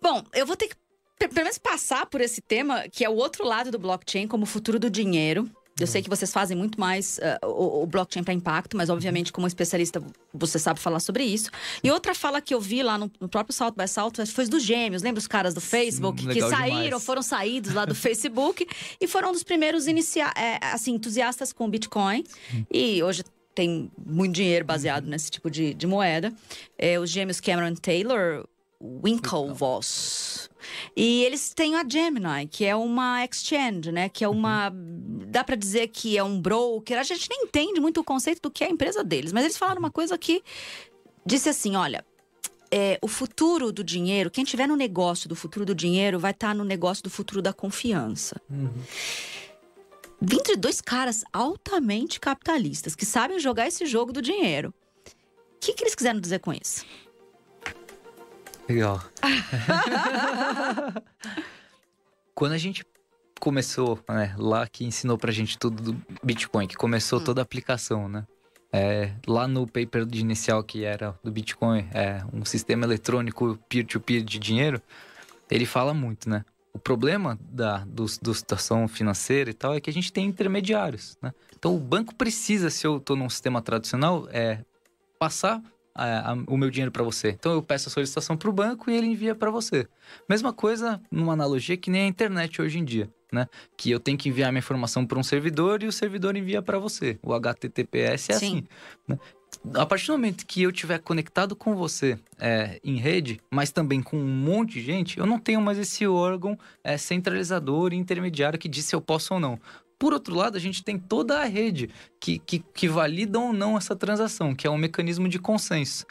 Bom, 0.02 0.24
eu 0.34 0.46
vou 0.46 0.56
ter 0.56 0.68
que 0.68 0.76
pelo 1.18 1.34
menos 1.36 1.58
passar 1.58 2.06
por 2.06 2.22
esse 2.22 2.42
tema, 2.42 2.88
que 2.90 3.04
é 3.04 3.10
o 3.10 3.16
outro 3.16 3.46
lado 3.46 3.72
do 3.72 3.80
blockchain, 3.80 4.28
como 4.28 4.44
o 4.44 4.48
futuro 4.48 4.80
do 4.80 4.90
dinheiro. 4.90 5.50
Eu 5.80 5.88
sei 5.88 6.02
que 6.02 6.10
vocês 6.10 6.32
fazem 6.32 6.56
muito 6.56 6.80
mais 6.80 7.20
uh, 7.20 7.48
o, 7.48 7.84
o, 7.84 7.86
blockchain 7.86 8.24
para 8.24 8.34
impacto, 8.34 8.78
mas 8.78 8.90
obviamente, 8.90 9.32
como 9.32 9.48
especialista, 9.48 10.02
você 10.34 10.60
sabe 10.60 10.80
falar 10.80 11.00
sobre 11.00 11.24
isso. 11.24 11.50
E 11.84 11.92
outra 11.92 12.14
fala 12.14 12.42
que 12.42 12.54
eu 12.54 12.62
vi 12.62 12.84
lá 12.84 12.98
no, 12.98 13.12
no 13.20 13.28
próprio 13.28 13.54
South 13.54 13.74
by 13.76 13.88
Southwest 13.88 14.34
foi 14.34 14.48
dos 14.48 14.64
gêmeos. 14.64 15.02
Lembra 15.02 15.20
os 15.20 15.28
caras 15.28 15.54
do 15.54 15.62
Facebook 15.62 16.26
que 16.28 16.42
saíram, 16.42 16.84
demais. 16.84 17.04
foram 17.04 17.22
saídos 17.22 17.74
lá 17.74 17.86
do 17.86 17.96
Facebook 17.96 18.68
e 19.00 19.08
foram 19.08 19.30
um 19.30 19.32
dos 19.32 19.44
primeiros 19.44 19.88
inicia 19.88 20.32
é, 20.36 20.60
assim, 20.66 20.94
entusiastas 20.94 21.52
com 21.52 21.70
Bitcoin. 21.70 22.24
E 22.72 23.02
hoje 23.04 23.24
tem 23.56 23.92
muito 24.06 24.36
dinheiro 24.36 24.64
baseado 24.64 25.04
Uhum. 25.04 25.10
nesse 25.10 25.30
tipo 25.30 25.50
de, 25.50 25.74
de 25.74 25.88
moeda. 25.88 26.34
É, 26.78 27.00
os 27.00 27.10
gêmeos 27.10 27.40
Cameron 27.40 27.76
Taylor, 27.76 28.46
Winklevoss. 28.82 30.50
E 30.96 31.24
eles 31.24 31.54
têm 31.54 31.76
a 31.76 31.84
Gemini, 31.88 32.48
que 32.50 32.66
é 32.66 32.76
uma 32.76 33.24
exchange, 33.26 33.92
né? 33.92 34.10
Que 34.10 34.24
é 34.24 34.30
uma. 34.30 34.72
Dá 34.74 35.44
pra 35.44 35.56
dizer 35.56 35.88
que 35.88 36.18
é 36.18 36.24
um 36.24 36.40
broker. 36.40 36.98
A 36.98 37.04
gente 37.04 37.30
nem 37.30 37.44
entende 37.44 37.80
muito 37.80 38.00
o 38.02 38.04
conceito 38.04 38.42
do 38.42 38.52
que 38.52 38.64
é 38.64 38.68
a 38.68 38.72
empresa 38.72 39.04
deles, 39.04 39.32
mas 39.34 39.44
eles 39.44 39.58
falaram 39.58 39.80
uma 39.80 39.92
coisa 39.92 40.18
que 40.18 40.44
disse 41.26 41.50
assim: 41.50 41.76
olha. 41.76 42.06
é, 42.72 43.00
o 43.02 43.08
futuro 43.08 43.72
do 43.72 43.84
dinheiro, 43.84 44.30
quem 44.30 44.44
tiver 44.44 44.68
no 44.68 44.76
negócio 44.76 45.28
do 45.28 45.36
futuro 45.36 45.66
do 45.66 45.74
dinheiro, 45.74 46.20
vai 46.20 46.32
estar 46.32 46.54
no 46.54 46.64
negócio 46.64 47.04
do 47.04 47.10
futuro 47.10 47.42
da 47.42 47.52
confiança. 47.52 48.40
Vindo 50.22 50.44
de 50.44 50.56
dois 50.56 50.82
caras 50.82 51.24
altamente 51.32 52.20
capitalistas, 52.20 52.96
que 52.96 53.06
sabem 53.06 53.40
jogar 53.40 53.68
esse 53.68 53.86
jogo 53.86 54.12
do 54.12 54.22
dinheiro. 54.22 54.74
O 55.56 55.60
que, 55.60 55.74
que 55.74 55.84
eles 55.84 55.96
quiseram 55.96 56.20
dizer 56.20 56.40
com 56.40 56.54
isso? 56.54 56.86
Legal. 58.70 59.02
Quando 62.36 62.52
a 62.52 62.58
gente 62.58 62.86
começou, 63.40 64.00
né, 64.08 64.36
lá 64.38 64.68
que 64.68 64.86
ensinou 64.86 65.18
pra 65.18 65.32
gente 65.32 65.58
tudo 65.58 65.92
do 65.92 66.02
Bitcoin, 66.24 66.68
que 66.68 66.76
começou 66.76 67.20
toda 67.20 67.42
a 67.42 67.44
aplicação, 67.44 68.08
né? 68.08 68.28
É, 68.72 69.14
lá 69.26 69.48
no 69.48 69.66
paper 69.66 70.06
de 70.06 70.20
inicial 70.20 70.64
que 70.64 70.84
era 70.84 71.18
do 71.24 71.32
Bitcoin, 71.32 71.88
é 71.92 72.22
um 72.32 72.46
sistema 72.46 72.86
eletrônico 72.86 73.58
peer-to-peer 73.68 74.24
de 74.24 74.38
dinheiro, 74.38 74.80
ele 75.50 75.66
fala 75.66 75.92
muito, 75.92 76.30
né? 76.30 76.46
O 76.72 76.78
problema 76.78 77.40
da 77.42 77.80
do, 77.80 78.06
do 78.22 78.34
situação 78.36 78.88
financeira 78.88 79.50
e 79.50 79.54
tal 79.54 79.74
é 79.74 79.82
que 79.82 79.90
a 79.90 79.94
gente 79.94 80.14
tem 80.14 80.28
intermediários, 80.28 81.18
né? 81.20 81.34
Então 81.58 81.76
o 81.76 81.80
banco 81.80 82.14
precisa, 82.14 82.70
se 82.70 82.86
eu 82.86 82.98
estou 82.98 83.16
num 83.16 83.30
sistema 83.30 83.64
tradicional, 83.64 84.28
é 84.32 84.64
passar 85.18 85.60
a- 85.96 86.32
a- 86.32 86.38
o 86.48 86.58
meu 86.58 86.70
dinheiro 86.70 86.92
para 86.92 87.04
você. 87.04 87.30
Então 87.30 87.52
eu 87.54 87.62
peço 87.62 87.90
a 87.90 87.92
solicitação 87.92 88.38
para 88.38 88.50
o 88.50 88.54
banco 88.54 88.90
e 88.90 88.96
ele 88.96 89.08
envia 89.08 89.36
para 89.36 89.50
você. 89.52 89.88
Mesma 90.30 90.54
coisa, 90.54 91.02
numa 91.12 91.34
analogia 91.34 91.76
que 91.78 91.90
nem 91.92 92.04
a 92.04 92.08
internet 92.08 92.62
hoje 92.62 92.80
em 92.80 92.86
dia, 92.86 93.10
né? 93.32 93.48
Que 93.78 93.92
eu 93.92 94.00
tenho 94.00 94.18
que 94.18 94.30
enviar 94.30 94.52
minha 94.52 94.60
informação 94.60 95.06
para 95.06 95.20
um 95.20 95.24
servidor 95.24 95.84
e 95.84 95.88
o 95.88 95.92
servidor 95.92 96.36
envia 96.36 96.62
para 96.62 96.80
você. 96.80 97.20
O 97.22 97.34
HTTPS 97.34 98.32
é 98.32 98.36
Sim. 98.36 98.46
assim. 98.46 98.64
né? 99.08 99.18
A 99.74 99.86
partir 99.86 100.06
do 100.08 100.14
momento 100.14 100.46
que 100.46 100.62
eu 100.62 100.72
tiver 100.72 101.00
conectado 101.00 101.56
com 101.56 101.76
você 101.76 102.18
é, 102.40 102.80
em 102.84 102.98
rede, 102.98 103.42
mas 103.52 103.72
também 103.72 104.02
com 104.02 104.16
um 104.16 104.26
monte 104.28 104.74
de 104.74 104.82
gente, 104.82 105.18
eu 105.18 105.26
não 105.26 105.40
tenho 105.40 105.60
mais 105.60 105.78
esse 105.80 106.06
órgão 106.08 106.58
é, 106.84 106.98
centralizador 106.98 107.92
e 107.92 107.98
intermediário 107.98 108.60
que 108.60 108.70
diz 108.70 108.86
se 108.86 108.96
eu 108.96 109.02
posso 109.02 109.34
ou 109.34 109.40
não. 109.40 109.60
Por 110.00 110.14
outro 110.14 110.34
lado, 110.34 110.56
a 110.56 110.60
gente 110.60 110.82
tem 110.84 110.98
toda 110.98 111.40
a 111.42 111.44
rede 111.46 111.90
que, 112.20 112.40
que, 112.40 112.60
que 112.74 112.88
validam 112.88 113.48
ou 113.48 113.54
não 113.54 113.78
essa 113.78 113.96
transação, 113.96 114.56
que 114.56 114.66
é 114.66 114.70
um 114.70 114.78
mecanismo 114.78 115.28
de 115.28 115.38
consenso. 115.38 116.06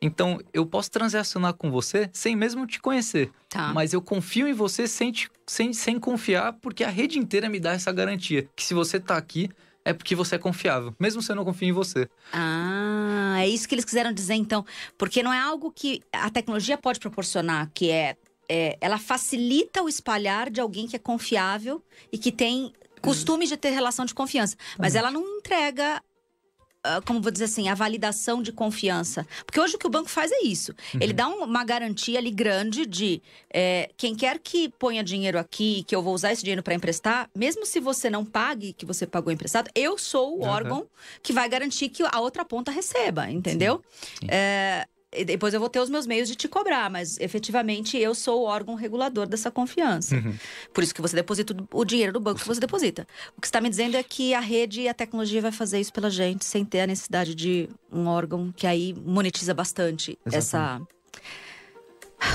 Então, 0.00 0.40
eu 0.52 0.66
posso 0.66 0.90
transacionar 0.90 1.54
com 1.54 1.70
você 1.70 2.10
sem 2.12 2.34
mesmo 2.34 2.66
te 2.66 2.80
conhecer, 2.80 3.30
Tá. 3.48 3.72
mas 3.72 3.92
eu 3.92 4.02
confio 4.02 4.48
em 4.48 4.52
você 4.52 4.88
sem, 4.88 5.12
te- 5.12 5.30
sem, 5.46 5.72
sem 5.72 5.98
confiar, 6.00 6.54
porque 6.54 6.82
a 6.82 6.88
rede 6.90 7.18
inteira 7.18 7.48
me 7.48 7.60
dá 7.60 7.72
essa 7.72 7.92
garantia. 7.92 8.48
Que 8.56 8.64
se 8.64 8.74
você 8.74 8.98
tá 8.98 9.16
aqui, 9.16 9.48
é 9.84 9.92
porque 9.92 10.14
você 10.14 10.34
é 10.34 10.38
confiável, 10.38 10.94
mesmo 10.98 11.22
se 11.22 11.30
eu 11.30 11.36
não 11.36 11.44
confio 11.44 11.68
em 11.68 11.72
você. 11.72 12.08
Ah, 12.32 13.36
é 13.40 13.48
isso 13.48 13.68
que 13.68 13.74
eles 13.74 13.84
quiseram 13.84 14.12
dizer 14.12 14.34
então. 14.34 14.64
Porque 14.98 15.22
não 15.22 15.32
é 15.32 15.38
algo 15.40 15.70
que 15.70 16.00
a 16.12 16.30
tecnologia 16.30 16.76
pode 16.76 16.98
proporcionar, 17.00 17.70
que 17.74 17.90
é, 17.90 18.16
é, 18.48 18.76
ela 18.80 18.98
facilita 18.98 19.82
o 19.82 19.88
espalhar 19.88 20.50
de 20.50 20.60
alguém 20.60 20.86
que 20.86 20.96
é 20.96 20.98
confiável 20.98 21.82
e 22.12 22.18
que 22.18 22.30
tem 22.32 22.72
costume 23.04 23.46
de 23.46 23.56
ter 23.56 23.70
relação 23.70 24.04
de 24.04 24.14
confiança. 24.14 24.56
Mas 24.78 24.94
ela 24.94 25.10
não 25.10 25.22
entrega. 25.38 26.02
ah, 26.86 27.00
Como 27.06 27.20
vou 27.22 27.30
dizer 27.32 27.44
assim, 27.46 27.68
a 27.68 27.74
validação 27.74 28.42
de 28.42 28.52
confiança. 28.52 29.26
Porque 29.46 29.58
hoje 29.58 29.76
o 29.76 29.78
que 29.78 29.86
o 29.86 29.90
banco 29.90 30.10
faz 30.10 30.30
é 30.30 30.42
isso. 30.44 30.74
Ele 31.00 31.12
dá 31.14 31.26
um- 31.28 31.44
uma 31.44 31.64
garantia 31.64 32.18
ali 32.18 32.30
grande 32.30 32.84
de 32.84 33.22
é, 33.52 33.90
quem 33.96 34.14
quer 34.14 34.38
que 34.38 34.68
ponha 34.78 35.02
dinheiro 35.02 35.38
aqui, 35.38 35.82
que 35.86 35.94
eu 35.96 36.02
vou 36.02 36.12
usar 36.14 36.32
esse 36.32 36.42
dinheiro 36.42 36.62
para 36.62 36.74
emprestar, 36.74 37.30
mesmo 37.34 37.64
se 37.64 37.80
você 37.80 38.10
não 38.10 38.22
pague 38.24 38.72
que 38.74 38.84
você 38.84 39.06
pagou 39.06 39.32
emprestado, 39.32 39.70
eu 39.74 39.96
sou 39.96 40.38
o 40.38 40.44
Aham. 40.44 40.52
órgão 40.54 40.86
que 41.22 41.32
vai 41.32 41.48
garantir 41.48 41.88
que 41.88 42.02
a 42.02 42.20
outra 42.20 42.44
ponta 42.44 42.70
receba, 42.70 43.30
entendeu? 43.30 43.82
sim. 44.20 44.26
É, 44.28 44.86
e 44.86 44.93
depois 45.22 45.52
eu 45.52 45.60
vou 45.60 45.68
ter 45.68 45.80
os 45.80 45.90
meus 45.90 46.06
meios 46.06 46.26
de 46.28 46.34
te 46.34 46.48
cobrar, 46.48 46.88
mas 46.90 47.18
efetivamente 47.20 47.96
eu 47.98 48.14
sou 48.14 48.40
o 48.40 48.44
órgão 48.44 48.74
regulador 48.74 49.26
dessa 49.26 49.50
confiança. 49.50 50.16
Uhum. 50.16 50.34
Por 50.72 50.82
isso 50.82 50.94
que 50.94 51.02
você 51.02 51.14
deposita 51.14 51.54
o 51.72 51.84
dinheiro 51.84 52.12
do 52.14 52.20
banco 52.20 52.40
que 52.40 52.46
você 52.46 52.60
deposita. 52.60 53.06
O 53.36 53.40
que 53.40 53.46
você 53.46 53.50
está 53.50 53.60
me 53.60 53.68
dizendo 53.68 53.96
é 53.96 54.02
que 54.02 54.32
a 54.32 54.40
rede 54.40 54.80
e 54.80 54.88
a 54.88 54.94
tecnologia 54.94 55.42
vai 55.42 55.52
fazer 55.52 55.78
isso 55.78 55.92
pela 55.92 56.10
gente 56.10 56.44
sem 56.44 56.64
ter 56.64 56.80
a 56.80 56.86
necessidade 56.86 57.34
de 57.34 57.68
um 57.92 58.06
órgão 58.06 58.50
que 58.56 58.66
aí 58.66 58.94
monetiza 59.04 59.52
bastante 59.52 60.18
essa 60.24 60.80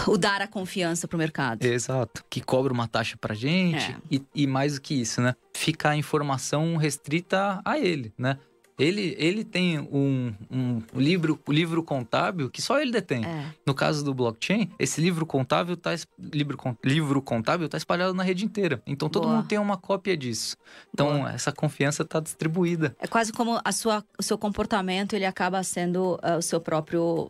o 0.08 0.18
dar 0.18 0.42
a 0.42 0.48
confiança 0.48 1.08
para 1.08 1.16
o 1.16 1.20
mercado. 1.20 1.64
Exato. 1.64 2.24
Que 2.30 2.42
cobra 2.42 2.72
uma 2.72 2.88
taxa 2.88 3.18
pra 3.18 3.34
gente 3.34 3.92
É. 3.92 3.96
e, 4.12 4.22
e 4.36 4.48
mais 4.48 4.76
do 4.76 4.82
que 4.82 4.94
isso, 4.94 5.22
né? 5.22 5.36
Fica 5.54 5.90
a 5.90 5.96
informação 5.98 6.76
restrita 6.78 7.60
a 7.66 7.80
ele, 7.80 8.14
né? 8.18 8.38
Ele, 8.80 9.16
ele 9.20 9.44
tem 9.44 9.78
um, 9.78 10.34
um 10.50 10.82
livro, 10.96 11.38
livro 11.50 11.84
contábil 11.84 12.50
que 12.50 12.62
só 12.62 12.80
ele 12.80 12.92
detém. 12.92 13.26
É. 13.26 13.54
No 13.66 13.74
caso 13.74 14.04
do 14.04 14.14
blockchain, 14.14 14.72
esse 14.80 15.02
livro 15.02 15.26
contábil 15.26 15.76
tá, 15.76 15.92
livro, 16.18 16.58
livro 16.84 17.22
contábil 17.22 17.68
tá 17.68 17.78
espalhado 17.78 18.14
na 18.14 18.24
rede 18.24 18.46
inteira. 18.46 18.82
Então 18.88 19.10
todo 19.10 19.24
Boa. 19.24 19.36
mundo 19.36 19.48
tem 19.48 19.60
uma 19.60 19.76
cópia 19.76 20.16
disso. 20.16 20.56
Então 20.94 21.18
Boa. 21.18 21.34
essa 21.34 21.52
confiança 21.52 22.06
tá 22.06 22.20
distribuída. 22.20 22.96
É 23.00 23.08
quase 23.08 23.34
como 23.34 23.60
a 23.64 23.72
sua, 23.74 24.04
o 24.18 24.24
seu 24.24 24.38
comportamento 24.38 25.14
ele 25.14 25.26
acaba 25.26 25.62
sendo 25.62 26.18
ah, 26.24 26.38
o 26.38 26.42
seu 26.42 26.62
próprio 26.62 27.30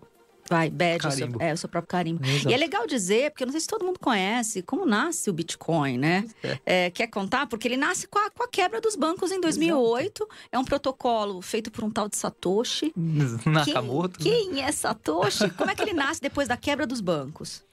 vai 0.50 0.70
badge, 0.70 1.08
o 1.08 1.12
seu, 1.12 1.30
é 1.40 1.54
o 1.54 1.58
seu 1.58 1.70
próprio 1.70 1.88
carimbo. 1.90 2.26
Exato. 2.26 2.50
E 2.50 2.54
é 2.54 2.58
legal 2.58 2.88
dizer, 2.88 3.32
porque 3.32 3.44
eu 3.44 3.48
não 3.48 3.52
sei 3.52 3.62
se 3.62 3.68
todo 3.68 3.86
mundo 3.86 4.00
conhece, 4.00 4.62
como 4.64 4.86
nasce 4.86 5.30
o 5.30 5.34
Bitcoin, 5.34 5.98
né? 5.98 6.26
É, 6.66 6.90
quer 6.90 7.08
contar? 7.08 7.48
Porque 7.48 7.68
ele 7.68 7.78
nasce 7.78 8.08
com 8.08 8.18
a, 8.20 8.30
com 8.30 8.44
a 8.44 8.48
quebra 8.48 8.82
dos 8.82 8.96
bancos 8.96 9.32
em 9.32 9.40
2008. 9.40 10.28
É 10.52 10.58
um 10.60 10.66
protocolo 10.66 11.42
feito 11.42 11.70
por 11.72 11.84
um 11.84 11.92
tal 11.92 12.10
de 12.10 12.18
Satoshi. 12.18 12.92
Nakamoto. 13.46 14.24
né? 14.24 14.30
Quem, 14.30 14.50
quem 14.54 14.64
é 14.64 14.72
Satoshi? 14.72 15.50
Como 15.52 15.70
é 15.70 15.76
que 15.76 15.82
ele 15.82 15.94
nasce 15.94 16.22
depois 16.22 16.48
da 16.48 16.58
quebra 16.58 16.86
dos 16.88 17.02
bancos? 17.02 17.64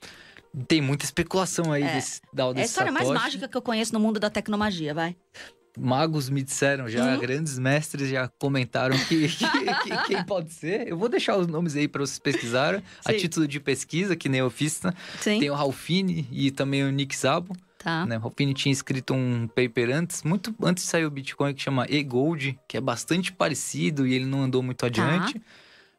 Tem 0.68 0.80
muita 0.80 1.04
especulação 1.04 1.70
aí 1.70 1.82
É. 1.82 1.94
desse, 1.94 2.20
da 2.32 2.44
É 2.46 2.60
a 2.60 2.64
história 2.64 2.90
mais 2.90 3.06
Satoshi. 3.06 3.24
mágica 3.24 3.48
que 3.48 3.56
eu 3.56 3.62
conheço 3.62 3.92
no 3.92 4.00
mundo 4.00 4.18
da 4.18 4.30
tecnomagia, 4.30 4.94
vai. 4.94 5.14
Magos 5.76 6.28
me 6.30 6.42
disseram 6.42 6.88
já, 6.88 7.14
Uhum. 7.14 7.20
grandes 7.20 7.58
mestres 7.58 8.08
já 8.08 8.28
comentaram 8.38 8.96
que, 8.98 9.28
que- 9.28 9.46
que- 9.48 10.06
quem 10.06 10.24
pode 10.26 10.52
ser. 10.52 10.88
Eu 10.88 10.96
vou 10.96 11.08
deixar 11.08 11.36
os 11.36 11.46
nomes 11.46 11.76
aí 11.76 11.86
para 11.88 12.00
vocês 12.00 12.18
pesquisarem. 12.18 12.82
A 13.04 13.12
Sim. 13.12 13.18
título 13.18 13.46
de 13.48 13.60
pesquisa, 13.60 14.16
que 14.16 14.28
nem 14.28 14.40
eu 14.40 14.50
fiz. 14.50 14.80
né? 14.82 14.92
Sim. 15.20 15.40
Tem 15.40 15.50
o 15.50 15.54
Ralfini 15.54 16.26
e 16.30 16.50
também 16.50 16.82
o 16.84 16.90
Nick 16.90 17.14
Szabo. 17.14 17.56
Tá. 17.78 18.04
Né? 18.04 18.16
O 18.18 18.20
Ralfini 18.20 18.52
tinha 18.52 18.72
escrito 18.72 19.14
um 19.14 19.46
paper 19.46 19.90
antes, 19.94 20.22
muito 20.24 20.52
antes 20.62 20.84
de 20.84 20.90
sair 20.90 21.04
o 21.04 21.10
Bitcoin, 21.10 21.54
que 21.54 21.62
chama 21.62 21.86
E-Gold, 21.88 22.58
que 22.66 22.76
é 22.76 22.80
bastante 22.80 23.32
parecido 23.32 24.06
e 24.06 24.14
ele 24.14 24.24
não 24.26 24.42
andou 24.42 24.62
muito 24.62 24.84
adiante. 24.84 25.40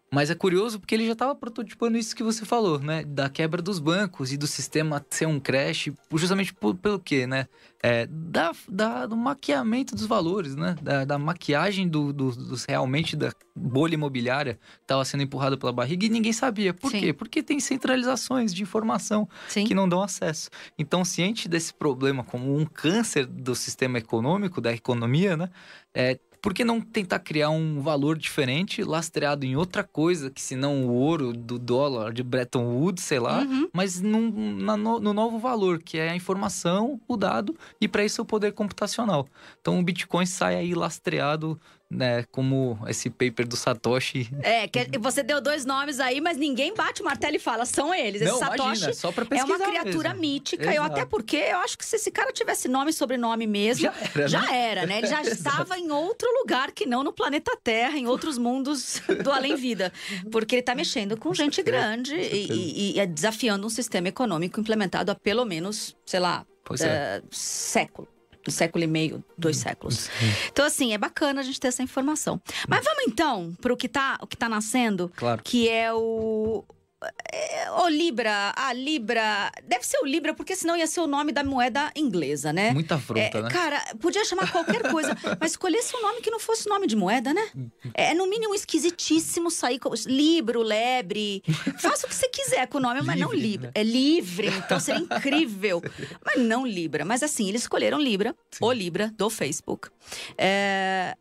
Mas 0.09 0.29
é 0.29 0.35
curioso 0.35 0.79
porque 0.79 0.95
ele 0.95 1.05
já 1.05 1.11
estava 1.11 1.35
prototipando 1.35 1.97
isso 1.97 2.15
que 2.15 2.23
você 2.23 2.45
falou, 2.45 2.79
né? 2.79 3.03
Da 3.03 3.29
quebra 3.29 3.61
dos 3.61 3.77
bancos 3.77 4.31
e 4.31 4.37
do 4.37 4.47
sistema 4.47 5.05
ser 5.09 5.25
um 5.27 5.37
crash, 5.37 5.89
justamente 6.13 6.53
por- 6.53 6.75
pelo 6.75 6.97
quê, 6.97 7.27
né? 7.27 7.45
É, 7.83 8.07
da, 8.09 8.53
da- 8.69 9.05
do 9.05 9.17
maquiamento 9.17 9.93
dos 9.95 10.05
valores, 10.05 10.55
né? 10.55 10.75
Da, 10.81 11.03
da 11.03 11.19
maquiagem 11.19 11.89
do, 11.89 12.13
do- 12.13 12.31
dos 12.31 12.63
realmente 12.63 13.17
da 13.17 13.33
bolha 13.53 13.95
imobiliária 13.95 14.53
que 14.55 14.81
estava 14.83 15.03
sendo 15.03 15.23
empurrada 15.23 15.57
pela 15.57 15.73
barriga 15.73 16.05
e 16.05 16.09
ninguém 16.09 16.31
sabia. 16.31 16.73
Por 16.73 16.89
Sim. 16.91 16.99
quê? 17.01 17.13
Porque 17.13 17.43
tem 17.43 17.59
centralizações 17.59 18.53
de 18.53 18.63
informação 18.63 19.27
Sim. 19.49 19.65
que 19.65 19.73
não 19.75 19.89
dão 19.89 20.01
acesso. 20.01 20.49
Então, 20.79 21.03
ciente 21.03 21.49
desse 21.49 21.73
problema 21.73 22.23
como 22.23 22.57
um 22.57 22.65
câncer 22.65 23.25
do 23.25 23.53
sistema 23.53 23.97
econômico, 23.97 24.61
da 24.61 24.71
economia, 24.71 25.35
né? 25.35 25.49
É, 25.93 26.17
por 26.47 26.53
que 26.53 26.63
não 26.63 26.79
tentar 26.79 27.19
criar 27.19 27.49
um 27.49 27.81
valor 27.81 28.17
diferente, 28.17 28.81
lastreado 28.81 29.45
em 29.45 29.57
outra 29.57 29.83
coisa, 29.83 30.31
que 30.31 30.41
senão 30.41 30.87
o 30.87 30.93
ouro 30.93 31.33
do 31.33 31.59
dólar 31.59 32.13
de 32.13 32.23
Bretton 32.23 32.63
Woods, 32.63 33.03
sei 33.03 33.19
lá, 33.19 33.41
Uhum. 33.41 33.67
mas 33.73 33.99
num- 33.99 34.55
na 34.55 34.77
no, 34.77 34.97
no 34.97 35.13
novo 35.13 35.39
valor, 35.39 35.81
que 35.83 35.97
é 35.97 36.07
a 36.09 36.15
informação, 36.15 37.01
o 37.05 37.17
dado, 37.17 37.53
e 37.81 37.87
para 37.89 38.05
isso 38.05 38.21
o 38.21 38.25
poder 38.25 38.53
computacional. 38.53 39.27
Então 39.59 39.77
o 39.77 39.83
Bitcoin 39.83 40.25
sai 40.25 40.55
aí 40.55 40.73
lastreado, 40.73 41.59
né, 41.89 42.25
como 42.31 42.77
esse 42.87 43.09
paper 43.09 43.47
do 43.47 43.55
Satoshi. 43.55 44.29
É, 44.41 44.67
que 44.67 44.97
você 44.97 45.23
deu 45.23 45.39
dois 45.39 45.63
nomes 45.65 45.99
aí, 46.01 46.19
mas 46.19 46.35
ninguém 46.37 46.73
bate 46.75 47.01
o 47.01 47.05
martelo 47.05 47.35
e 47.37 47.39
fala, 47.39 47.65
são 47.65 47.93
eles. 47.93 48.21
Esse 48.21 48.31
não, 48.31 48.39
Satoshi 48.39 48.61
imagina, 48.63 48.93
só 48.93 49.11
para 49.11 49.25
é 49.37 49.43
uma 49.43 49.57
criatura 49.57 50.09
mesmo. 50.09 50.21
mítica. 50.21 50.65
Eu 50.65 50.71
Exato. 50.83 50.91
até 50.91 51.05
porque 51.05 51.37
eu 51.37 51.57
acho 51.59 51.77
que 51.77 51.85
se 51.85 51.95
esse 51.95 52.11
cara 52.11 52.31
tivesse 52.33 52.67
nome 52.67 52.89
e 52.91 52.93
sobrenome 52.93 53.47
mesmo, 53.47 53.83
Já 53.83 53.93
era, 54.13 54.27
já 54.27 54.41
né? 54.41 54.57
era, 54.69 54.85
né? 54.85 54.97
Ele 54.97 55.07
já 55.07 55.21
estava 55.23 55.77
em 55.79 55.89
outro 55.89 56.27
lugar 56.39 56.71
que 56.71 56.85
não 56.85 57.03
no 57.03 57.13
planeta 57.13 57.57
Terra, 57.63 57.97
em 57.97 58.05
outros 58.07 58.37
mundos 58.37 59.01
do 59.23 59.31
além-vida. 59.31 59.91
Porque 60.31 60.55
ele 60.55 60.59
está 60.61 60.75
mexendo 60.75 61.15
com 61.17 61.33
gente 61.33 61.63
grande 61.63 62.15
e, 62.15 62.51
e- 62.51 62.95
e 62.95 62.99
é 62.99 63.05
desafiando 63.05 63.65
um 63.65 63.69
sistema 63.69 64.09
econômico 64.09 64.59
implementado 64.59 65.11
há 65.11 65.15
pelo 65.15 65.45
menos, 65.45 65.95
sei 66.05 66.19
lá, 66.19 66.45
Pois 66.65 66.81
é. 66.81 66.87
eh, 66.87 67.21
século. 68.51 68.67
século 68.67 68.83
e 68.83 68.87
meio, 68.87 69.23
dois 69.37 69.57
séculos. 69.57 70.09
Então, 70.51 70.65
assim, 70.65 70.93
é 70.93 70.97
bacana 70.97 71.39
a 71.41 71.43
gente 71.43 71.59
ter 71.59 71.67
essa 71.69 71.81
informação. 71.83 72.41
Mas 72.67 72.83
vamos 72.83 73.03
então 73.07 73.55
para 73.61 73.71
o 73.73 73.77
que 73.77 73.87
tá, 73.87 74.17
o 74.21 74.27
que 74.27 74.35
tá 74.35 74.49
nascendo, 74.49 75.11
Claro. 75.15 75.41
que 75.43 75.69
é 75.69 75.93
o. 75.93 76.63
é, 77.31 77.69
o 77.71 77.87
Libra, 77.87 78.51
a 78.55 78.73
Libra. 78.73 79.51
Deve 79.63 79.85
ser 79.85 79.99
o 79.99 80.05
Libra, 80.05 80.33
porque 80.33 80.55
senão 80.55 80.75
ia 80.75 80.87
ser 80.87 80.99
o 80.99 81.07
nome 81.07 81.31
da 81.31 81.43
moeda 81.43 81.91
inglesa, 81.95 82.51
né? 82.51 82.71
Muita 82.71 82.95
afronta, 82.95 83.37
É, 83.37 83.41
né? 83.43 83.49
Cara, 83.49 83.79
podia 83.99 84.25
chamar 84.25 84.51
qualquer 84.51 84.89
coisa, 84.91 85.15
mas 85.39 85.51
escolhesse 85.51 85.95
um 85.95 86.01
nome 86.01 86.21
que 86.21 86.31
não 86.31 86.39
fosse 86.39 86.67
nome 86.67 86.87
de 86.87 86.95
moeda, 86.95 87.33
né? 87.33 87.49
É 87.93 88.13
no 88.15 88.25
mínimo 88.27 88.55
esquisitíssimo 88.55 89.51
sair 89.51 89.77
com 89.77 89.93
Libro, 90.07 90.61
Lebre. 90.63 91.43
Faça 91.77 92.07
o 92.07 92.09
que 92.09 92.15
você 92.15 92.29
quiser 92.29 92.67
com 92.67 92.79
o 92.79 92.81
nome, 92.81 93.01
mas 93.03 93.19
não 93.19 93.31
Livre, 93.31 93.47
Libra. 93.47 93.67
né? 93.67 93.71
É 93.75 93.83
livre, 93.83 94.47
então 94.47 94.79
seria 94.79 95.01
incrível. 95.01 95.81
mas 96.25 96.39
não 96.39 96.65
Libra. 96.65 97.05
Mas 97.05 97.21
assim, 97.21 97.47
eles 97.47 97.61
escolheram 97.61 97.99
Libra, 97.99 98.35
Sim. 98.51 98.65
o 98.65 98.71
Libra 98.71 99.13
do 99.15 99.29
Facebook. 99.29 99.89
É, 100.37 101.15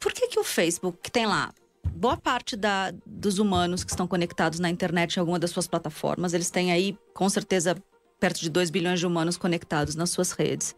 Por 0.00 0.12
que, 0.12 0.28
que 0.28 0.38
o 0.38 0.44
Facebook, 0.44 0.98
que 1.02 1.10
tem 1.10 1.26
lá 1.26 1.52
boa 1.90 2.16
parte 2.16 2.56
da- 2.56 2.92
dos 3.06 3.38
humanos 3.38 3.84
que 3.84 3.90
estão 3.90 4.06
conectados 4.06 4.58
na 4.58 4.68
internet 4.70 5.16
em 5.16 5.20
alguma 5.20 5.38
das 5.38 5.50
suas 5.50 5.66
plataformas, 5.66 6.32
eles 6.34 6.50
têm 6.50 6.72
aí, 6.72 6.96
com 7.14 7.28
certeza, 7.28 7.76
perto 8.20 8.40
de 8.40 8.48
2 8.50 8.70
bilhões 8.70 9.00
de 9.00 9.06
humanos 9.06 9.36
conectados 9.36 9.96
nas 9.96 10.10
suas 10.10 10.30
redes. 10.30 10.76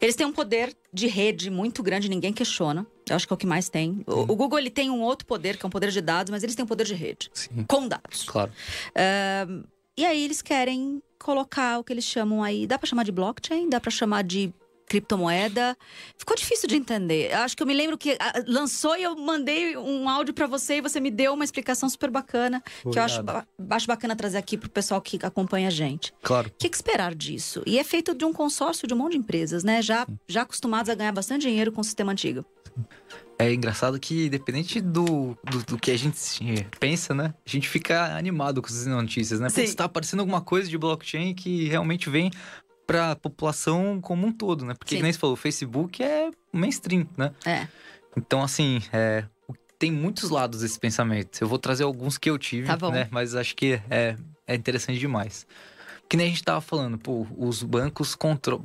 Eles 0.00 0.16
têm 0.16 0.26
um 0.26 0.32
poder 0.32 0.74
de 0.92 1.06
rede 1.06 1.48
muito 1.48 1.80
grande, 1.80 2.08
ninguém 2.08 2.32
questiona. 2.32 2.84
Eu 3.08 3.14
acho 3.14 3.26
que 3.26 3.32
é 3.32 3.34
o 3.34 3.38
que 3.38 3.46
mais 3.46 3.68
tem. 3.68 4.02
O, 4.06 4.22
o 4.32 4.36
Google 4.36 4.58
ele 4.58 4.70
tem 4.70 4.90
um 4.90 5.00
outro 5.00 5.24
poder, 5.24 5.56
que 5.56 5.64
é 5.64 5.66
um 5.68 5.70
poder 5.70 5.90
de 5.92 6.00
dados, 6.00 6.30
mas 6.32 6.42
eles 6.42 6.56
têm 6.56 6.64
um 6.64 6.68
poder 6.68 6.84
de 6.84 6.94
rede, 6.94 7.30
Sim, 7.32 7.64
com 7.68 7.86
dados. 7.86 8.24
claro. 8.24 8.50
E 9.96 10.04
aí 10.04 10.24
eles 10.24 10.40
querem 10.42 11.02
colocar 11.18 11.78
o 11.78 11.84
que 11.84 11.92
eles 11.92 12.04
chamam 12.04 12.42
aí, 12.42 12.66
dá 12.66 12.78
pra 12.78 12.88
chamar 12.88 13.04
de 13.04 13.12
blockchain, 13.12 13.68
dá 13.68 13.78
pra 13.78 13.90
chamar 13.90 14.24
de 14.24 14.52
criptomoeda. 14.92 15.76
Ficou 16.18 16.36
difícil 16.36 16.68
de 16.68 16.76
entender. 16.76 17.32
Acho 17.32 17.56
que 17.56 17.62
eu 17.62 17.66
me 17.66 17.74
lembro 17.74 17.96
que 17.96 18.16
ah, 18.20 18.42
lançou 18.46 18.96
e 18.96 19.02
eu 19.02 19.16
mandei 19.16 19.76
um 19.76 20.08
áudio 20.08 20.34
pra 20.34 20.46
você 20.46 20.76
e 20.76 20.80
você 20.80 21.00
me 21.00 21.10
deu 21.10 21.32
uma 21.34 21.44
explicação 21.44 21.88
super 21.88 22.10
bacana, 22.10 22.62
que 22.90 22.98
eu 22.98 23.02
acho, 23.02 23.22
ba- 23.22 23.46
acho 23.70 23.86
bacana 23.86 24.14
trazer 24.14 24.38
aqui 24.38 24.56
pro 24.56 24.70
pessoal 24.70 25.00
que 25.00 25.18
acompanha 25.22 25.68
a 25.68 25.70
gente. 25.70 26.12
Claro. 26.22 26.48
O 26.48 26.52
que, 26.58 26.68
que 26.68 26.76
esperar 26.76 27.14
disso? 27.14 27.62
E 27.66 27.78
é 27.78 27.84
feito 27.84 28.14
de 28.14 28.24
um 28.24 28.32
consórcio 28.32 28.86
de 28.86 28.94
um 28.94 28.96
monte 28.96 29.12
de 29.12 29.18
empresas, 29.18 29.64
né? 29.64 29.80
Já, 29.82 30.06
já 30.28 30.42
acostumados 30.42 30.90
a 30.90 30.94
ganhar 30.94 31.12
bastante 31.12 31.42
dinheiro 31.42 31.72
com 31.72 31.80
o 31.80 31.84
sistema 31.84 32.12
antigo. 32.12 32.44
É 33.38 33.52
engraçado 33.52 33.98
que, 33.98 34.26
independente 34.26 34.80
do, 34.80 35.36
do, 35.50 35.64
do 35.66 35.78
que 35.78 35.90
a 35.90 35.96
gente 35.98 36.16
pensa, 36.78 37.12
né? 37.12 37.34
A 37.44 37.50
gente 37.50 37.68
fica 37.68 38.16
animado 38.16 38.62
com 38.62 38.68
essas 38.68 38.86
notícias, 38.86 39.40
né? 39.40 39.48
Porque 39.48 39.62
está 39.62 39.84
aparecendo 39.84 40.20
alguma 40.20 40.40
coisa 40.40 40.68
de 40.70 40.78
blockchain 40.78 41.34
que 41.34 41.66
realmente 41.68 42.08
vem 42.08 42.30
para 42.92 43.12
a 43.12 43.16
população 43.16 44.00
como 44.02 44.26
um 44.26 44.32
todo, 44.32 44.66
né? 44.66 44.74
Porque, 44.74 44.96
Sim. 44.96 45.02
nem 45.02 45.10
você 45.10 45.18
falou, 45.18 45.32
o 45.32 45.36
Facebook 45.36 46.02
é 46.02 46.30
mainstream, 46.52 47.06
né? 47.16 47.32
É. 47.46 47.66
Então, 48.14 48.42
assim, 48.42 48.82
é, 48.92 49.24
tem 49.78 49.90
muitos 49.90 50.28
lados 50.28 50.60
desse 50.60 50.78
pensamento. 50.78 51.40
Eu 51.40 51.48
vou 51.48 51.58
trazer 51.58 51.84
alguns 51.84 52.18
que 52.18 52.28
eu 52.28 52.36
tive, 52.36 52.66
Tá 52.66 52.90
né? 52.90 53.08
Mas 53.10 53.34
acho 53.34 53.56
que 53.56 53.80
é, 53.88 54.14
é 54.46 54.54
interessante 54.54 54.98
demais. 54.98 55.46
Que 56.06 56.18
nem 56.18 56.26
a 56.26 56.28
gente 56.28 56.44
tava 56.44 56.60
falando, 56.60 56.98
pô, 56.98 57.26
os 57.38 57.62
bancos 57.62 58.14
controlam. 58.14 58.62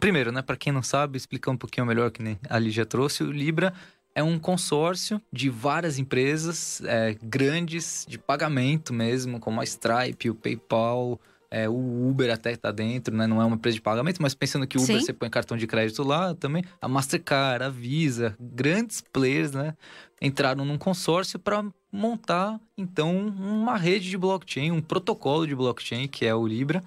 Primeiro, 0.00 0.32
né, 0.32 0.42
para 0.42 0.56
quem 0.56 0.72
não 0.72 0.82
sabe, 0.82 1.16
explicar 1.16 1.52
um 1.52 1.56
pouquinho 1.56 1.86
melhor 1.86 2.10
que 2.10 2.20
nem 2.20 2.36
ali 2.48 2.72
já 2.72 2.84
trouxe, 2.84 3.22
o 3.22 3.30
Libra 3.30 3.72
é 4.12 4.22
um 4.24 4.36
consórcio 4.36 5.22
de 5.32 5.48
várias 5.48 5.96
empresas 5.96 6.82
é, 6.84 7.16
grandes 7.22 8.04
de 8.08 8.18
pagamento 8.18 8.92
mesmo, 8.92 9.38
como 9.38 9.60
a 9.60 9.64
Stripe, 9.64 10.28
o 10.28 10.34
PayPal, 10.34 11.20
é, 11.50 11.68
o 11.68 12.08
Uber 12.08 12.32
até 12.32 12.54
tá 12.54 12.70
dentro, 12.70 13.16
né? 13.16 13.26
Não 13.26 13.42
é 13.42 13.44
uma 13.44 13.56
empresa 13.56 13.74
de 13.74 13.80
pagamento, 13.80 14.22
mas 14.22 14.34
pensando 14.34 14.66
que 14.66 14.78
o 14.78 14.82
Uber 14.82 14.98
Sim. 14.98 15.04
você 15.04 15.12
põe 15.12 15.28
cartão 15.28 15.56
de 15.56 15.66
crédito 15.66 16.02
lá 16.04 16.34
também, 16.34 16.64
a 16.80 16.86
Mastercard, 16.86 17.64
a 17.64 17.68
Visa, 17.68 18.36
grandes 18.38 19.00
players, 19.12 19.52
né? 19.52 19.74
Entraram 20.22 20.64
num 20.64 20.78
consórcio 20.78 21.38
para 21.38 21.64
montar 21.92 22.60
então 22.78 23.16
uma 23.16 23.76
rede 23.76 24.08
de 24.08 24.16
blockchain, 24.16 24.70
um 24.70 24.80
protocolo 24.80 25.46
de 25.46 25.56
blockchain 25.56 26.06
que 26.06 26.24
é 26.24 26.34
o 26.34 26.46
Libra, 26.46 26.84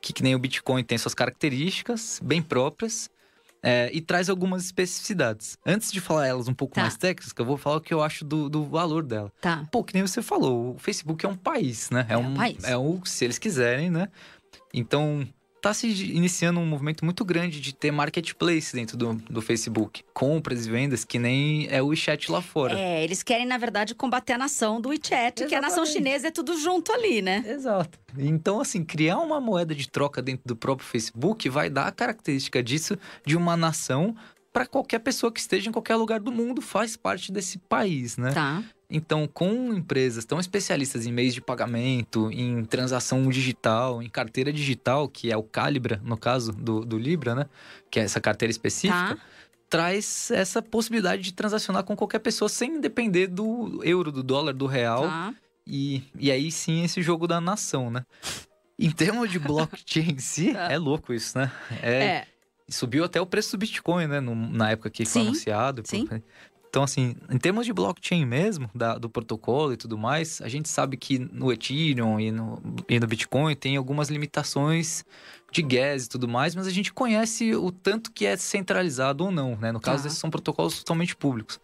que, 0.00 0.12
que 0.12 0.22
nem 0.22 0.34
o 0.34 0.38
Bitcoin 0.38 0.84
tem 0.84 0.96
suas 0.96 1.14
características 1.14 2.20
bem 2.22 2.40
próprias. 2.40 3.10
É, 3.64 3.90
e 3.92 4.00
traz 4.02 4.28
algumas 4.28 4.64
especificidades. 4.66 5.56
Antes 5.64 5.90
de 5.90 6.00
falar 6.00 6.26
elas 6.26 6.46
um 6.48 6.54
pouco 6.54 6.74
Tá. 6.74 6.82
mais 6.82 6.96
técnicas, 6.98 7.32
eu 7.36 7.44
vou 7.46 7.56
falar 7.56 7.76
o 7.76 7.80
que 7.80 7.94
eu 7.94 8.02
acho 8.02 8.24
do, 8.24 8.48
do 8.50 8.64
valor 8.66 9.02
dela. 9.02 9.32
Tá. 9.40 9.66
Pô, 9.72 9.82
que 9.82 9.94
nem 9.94 10.06
você 10.06 10.20
falou, 10.20 10.74
o 10.74 10.78
Facebook 10.78 11.24
é 11.24 11.28
um 11.28 11.34
país, 11.36 11.88
né? 11.90 12.04
É 12.08 12.16
um 12.16 12.34
país. 12.34 12.62
É 12.64 12.76
um, 12.76 13.02
se 13.04 13.24
eles 13.24 13.38
quiserem, 13.38 13.90
né? 13.90 14.08
Então, 14.72 15.26
tá 15.64 15.72
se 15.72 15.86
iniciando 15.86 16.60
um 16.60 16.66
movimento 16.66 17.06
muito 17.06 17.24
grande 17.24 17.58
de 17.58 17.74
ter 17.74 17.90
marketplace 17.90 18.74
dentro 18.74 18.98
do, 18.98 19.14
do 19.14 19.40
Facebook. 19.40 20.04
Compras 20.12 20.66
e 20.66 20.70
vendas, 20.70 21.06
que 21.06 21.18
nem 21.18 21.66
é 21.70 21.82
o 21.82 21.86
WeChat 21.86 22.30
lá 22.30 22.42
fora. 22.42 22.78
É, 22.78 23.02
eles 23.02 23.22
querem, 23.22 23.46
na 23.46 23.56
verdade, 23.56 23.94
combater 23.94 24.34
a 24.34 24.38
nação 24.38 24.78
do 24.78 24.90
WeChat, 24.90 25.46
que 25.46 25.54
a 25.54 25.62
nação 25.62 25.84
Exatamente. 25.84 25.92
chinesa 25.92 26.28
é 26.28 26.30
tudo 26.30 26.58
junto 26.58 26.92
ali, 26.92 27.22
né? 27.22 27.42
Exato. 27.46 27.98
Então, 28.18 28.60
assim, 28.60 28.84
criar 28.84 29.18
uma 29.20 29.40
moeda 29.40 29.74
de 29.74 29.88
troca 29.88 30.20
dentro 30.20 30.42
do 30.44 30.54
próprio 30.54 30.86
Facebook 30.86 31.48
vai 31.48 31.70
dar 31.70 31.86
a 31.86 31.92
característica 31.92 32.62
disso 32.62 32.98
de 33.24 33.34
uma 33.34 33.56
nação 33.56 34.14
para 34.52 34.66
qualquer 34.66 34.98
pessoa 34.98 35.32
que 35.32 35.40
esteja 35.40 35.70
em 35.70 35.72
qualquer 35.72 35.96
lugar 35.96 36.20
do 36.20 36.30
mundo, 36.30 36.60
faz 36.60 36.94
parte 36.94 37.32
desse 37.32 37.58
país, 37.58 38.18
né? 38.18 38.32
Tá. 38.32 38.62
Então, 38.96 39.26
com 39.26 39.74
empresas 39.74 40.24
tão 40.24 40.38
especialistas 40.38 41.04
em 41.04 41.12
meios 41.12 41.34
de 41.34 41.40
pagamento, 41.40 42.30
em 42.30 42.64
transação 42.64 43.28
digital, 43.28 44.00
em 44.00 44.08
carteira 44.08 44.52
digital, 44.52 45.08
que 45.08 45.32
é 45.32 45.36
o 45.36 45.42
Calibra, 45.42 46.00
no 46.04 46.16
caso 46.16 46.52
do, 46.52 46.84
do 46.84 46.96
Libra, 46.96 47.34
né? 47.34 47.46
Que 47.90 47.98
é 47.98 48.04
essa 48.04 48.20
carteira 48.20 48.50
específica, 48.52 49.16
Tá. 49.16 49.18
traz 49.68 50.30
essa 50.30 50.62
possibilidade 50.62 51.22
de 51.22 51.32
transacionar 51.32 51.82
com 51.82 51.96
qualquer 51.96 52.20
pessoa 52.20 52.48
sem 52.48 52.80
depender 52.80 53.26
do 53.26 53.80
euro, 53.82 54.12
do 54.12 54.22
dólar, 54.22 54.52
do 54.54 54.66
real. 54.66 55.02
Tá. 55.02 55.34
E, 55.66 56.04
e 56.16 56.30
aí 56.30 56.52
sim, 56.52 56.84
esse 56.84 57.02
jogo 57.02 57.26
da 57.26 57.40
nação, 57.40 57.90
né? 57.90 58.04
Em 58.78 58.90
termos 58.92 59.28
de 59.30 59.38
blockchain 59.40 60.12
em 60.12 60.18
si, 60.18 60.52
Tá. 60.54 60.70
é 60.70 60.78
louco 60.78 61.12
isso, 61.12 61.36
né? 61.36 61.50
É, 61.82 62.04
É. 62.04 62.26
Subiu 62.68 63.04
até 63.04 63.20
o 63.20 63.26
preço 63.26 63.50
do 63.56 63.60
Bitcoin, 63.60 64.06
né? 64.06 64.20
no- 64.20 64.34
na 64.34 64.70
época 64.70 64.88
que 64.88 65.04
foi 65.04 65.20
Sim, 65.22 65.28
anunciado. 65.28 65.82
sim. 65.84 66.08
Então, 66.74 66.82
assim, 66.82 67.14
em 67.30 67.38
termos 67.38 67.66
de 67.66 67.72
blockchain 67.72 68.26
mesmo, 68.26 68.68
da- 68.74 68.98
do 68.98 69.08
protocolo 69.08 69.72
e 69.72 69.76
tudo 69.76 69.96
mais, 69.96 70.40
a 70.42 70.48
gente 70.48 70.68
sabe 70.68 70.96
que 70.96 71.20
no 71.20 71.52
Ethereum 71.52 72.18
e 72.18 72.32
no, 72.32 72.60
e 72.88 72.98
no 72.98 73.06
Bitcoin 73.06 73.54
tem 73.54 73.76
algumas 73.76 74.08
limitações 74.08 75.04
de 75.52 75.62
gas 75.62 76.06
e 76.06 76.08
tudo 76.08 76.26
mais, 76.26 76.52
mas 76.56 76.66
a 76.66 76.72
gente 76.72 76.92
conhece 76.92 77.54
o 77.54 77.70
tanto 77.70 78.10
que 78.10 78.26
é 78.26 78.36
centralizado 78.36 79.22
ou 79.24 79.30
não, 79.30 79.54
né? 79.56 79.70
No 79.70 79.78
caso, 79.78 80.02
Tá. 80.02 80.08
esses 80.08 80.18
são 80.18 80.28
protocolos 80.30 80.76
totalmente 80.78 81.14
públicos. 81.14 81.60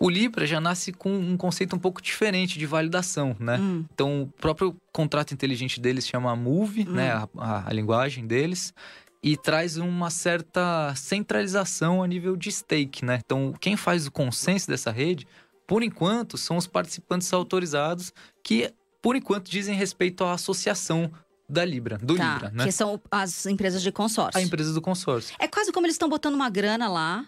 O 0.00 0.10
Libra 0.10 0.44
já 0.48 0.60
nasce 0.60 0.90
com 0.92 1.16
um 1.16 1.36
conceito 1.36 1.76
um 1.76 1.78
pouco 1.78 2.02
diferente 2.02 2.58
de 2.58 2.66
validação, 2.66 3.36
né? 3.38 3.56
Hum, 3.60 3.84
Então, 3.94 4.22
o 4.22 4.26
próprio 4.26 4.74
contrato 4.92 5.32
inteligente 5.32 5.78
deles 5.80 6.04
chama 6.08 6.34
Move, 6.34 6.84
Hum. 6.88 6.92
né? 6.92 7.12
A, 7.12 7.28
a- 7.38 7.68
a 7.68 7.72
linguagem 7.72 8.26
deles. 8.26 8.74
E 9.22 9.36
traz 9.36 9.76
uma 9.76 10.10
certa 10.10 10.94
centralização 10.94 12.02
a 12.02 12.06
nível 12.06 12.36
de 12.36 12.50
stake, 12.52 13.04
né? 13.04 13.20
Então, 13.24 13.52
quem 13.60 13.76
faz 13.76 14.06
o 14.06 14.12
consenso 14.12 14.68
dessa 14.68 14.90
rede, 14.90 15.26
por 15.66 15.82
enquanto, 15.82 16.38
são 16.38 16.56
os 16.56 16.66
participantes 16.66 17.32
autorizados 17.32 18.12
que, 18.44 18.72
por 19.02 19.16
enquanto, 19.16 19.50
dizem 19.50 19.74
respeito 19.74 20.22
à 20.24 20.32
associação 20.32 21.10
da 21.48 21.64
Libra, 21.64 21.98
do 21.98 22.14
tá. 22.14 22.34
Libra, 22.34 22.50
né? 22.50 22.64
Que 22.64 22.72
são 22.72 23.00
as 23.10 23.46
empresas 23.46 23.82
de 23.82 23.90
consórcio. 23.90 24.38
A 24.38 24.42
empresa 24.42 24.72
do 24.72 24.80
consórcio. 24.80 25.34
É 25.40 25.48
quase 25.48 25.72
como 25.72 25.86
eles 25.86 25.94
estão 25.94 26.08
botando 26.08 26.34
uma 26.34 26.48
grana 26.50 26.88
lá. 26.88 27.26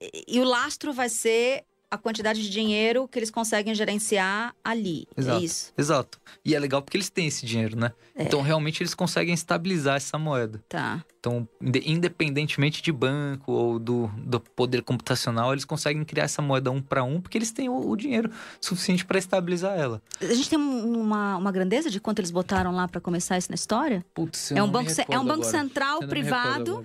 e- 0.00 0.24
e 0.28 0.40
o 0.40 0.44
lastro 0.44 0.92
vai 0.92 1.08
ser 1.08 1.64
a 1.90 1.96
quantidade 1.96 2.42
de 2.42 2.50
dinheiro 2.50 3.08
que 3.08 3.18
eles 3.18 3.30
conseguem 3.30 3.74
gerenciar 3.74 4.54
ali. 4.62 5.06
É 5.16 5.20
Exato. 5.20 5.44
isso. 5.44 5.72
Exato. 5.76 6.20
E 6.44 6.54
é 6.54 6.58
legal 6.58 6.82
porque 6.82 6.96
eles 6.98 7.08
têm 7.08 7.26
esse 7.26 7.46
dinheiro, 7.46 7.76
né? 7.78 7.92
É. 8.14 8.24
Então, 8.24 8.42
realmente, 8.42 8.82
eles 8.82 8.94
conseguem 8.94 9.32
estabilizar 9.32 9.96
essa 9.96 10.18
moeda. 10.18 10.62
Tá. 10.68 11.02
Então, 11.18 11.48
inde- 11.60 11.82
independentemente 11.86 12.82
de 12.82 12.92
banco 12.92 13.52
ou 13.52 13.78
do, 13.78 14.08
do 14.18 14.38
poder 14.38 14.82
computacional, 14.82 15.52
eles 15.52 15.64
conseguem 15.64 16.04
criar 16.04 16.24
essa 16.24 16.42
moeda 16.42 16.70
um 16.70 16.82
para 16.82 17.02
um, 17.02 17.20
porque 17.22 17.38
eles 17.38 17.50
têm 17.52 17.68
o, 17.70 17.88
o 17.88 17.96
dinheiro 17.96 18.30
suficiente 18.60 19.04
para 19.06 19.18
estabilizar 19.18 19.78
ela. 19.78 20.02
A 20.20 20.34
gente 20.34 20.50
tem 20.50 20.58
um- 20.58 21.00
uma, 21.00 21.36
uma 21.38 21.50
grandeza 21.52 21.90
de 21.90 21.98
quanto 22.00 22.18
eles 22.18 22.30
botaram 22.30 22.70
lá 22.74 22.86
para 22.86 23.00
começar 23.00 23.38
isso 23.38 23.50
na 23.50 23.54
história? 23.54 24.04
Putz, 24.12 24.52
É 24.52 24.62
um, 24.62 24.68
banco, 24.70 24.90
ce- 24.90 25.06
é 25.08 25.18
um 25.18 25.24
banco 25.24 25.44
central 25.44 26.00
privado 26.00 26.84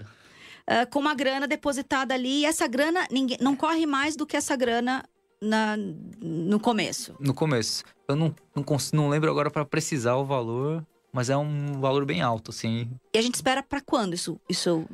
eh, 0.67 0.85
com 0.85 0.99
uma 0.99 1.13
grana 1.13 1.47
depositada 1.47 2.13
ali. 2.13 2.41
E 2.41 2.45
essa 2.45 2.67
grana 2.67 3.07
ninguém, 3.11 3.37
não 3.41 3.55
corre 3.55 3.85
mais 3.85 4.15
do 4.15 4.25
que 4.25 4.37
essa 4.37 4.55
grana 4.55 5.03
na, 5.41 5.75
no 6.21 6.59
começo. 6.59 7.15
No 7.19 7.33
começo. 7.33 7.83
Eu 8.07 8.15
não, 8.15 8.33
não, 8.55 8.65
não 8.93 9.09
lembro 9.09 9.29
agora 9.29 9.51
para 9.51 9.65
precisar 9.65 10.15
o 10.15 10.25
valor, 10.25 10.85
mas 11.11 11.29
é 11.29 11.37
um 11.37 11.79
valor 11.79 12.05
bem 12.05 12.21
alto, 12.21 12.51
assim. 12.51 12.89
E 13.13 13.17
a 13.17 13.21
gente 13.21 13.35
espera 13.35 13.61
para 13.61 13.81
quando 13.81 14.13
isso, 14.13 14.39
isso 14.49 14.85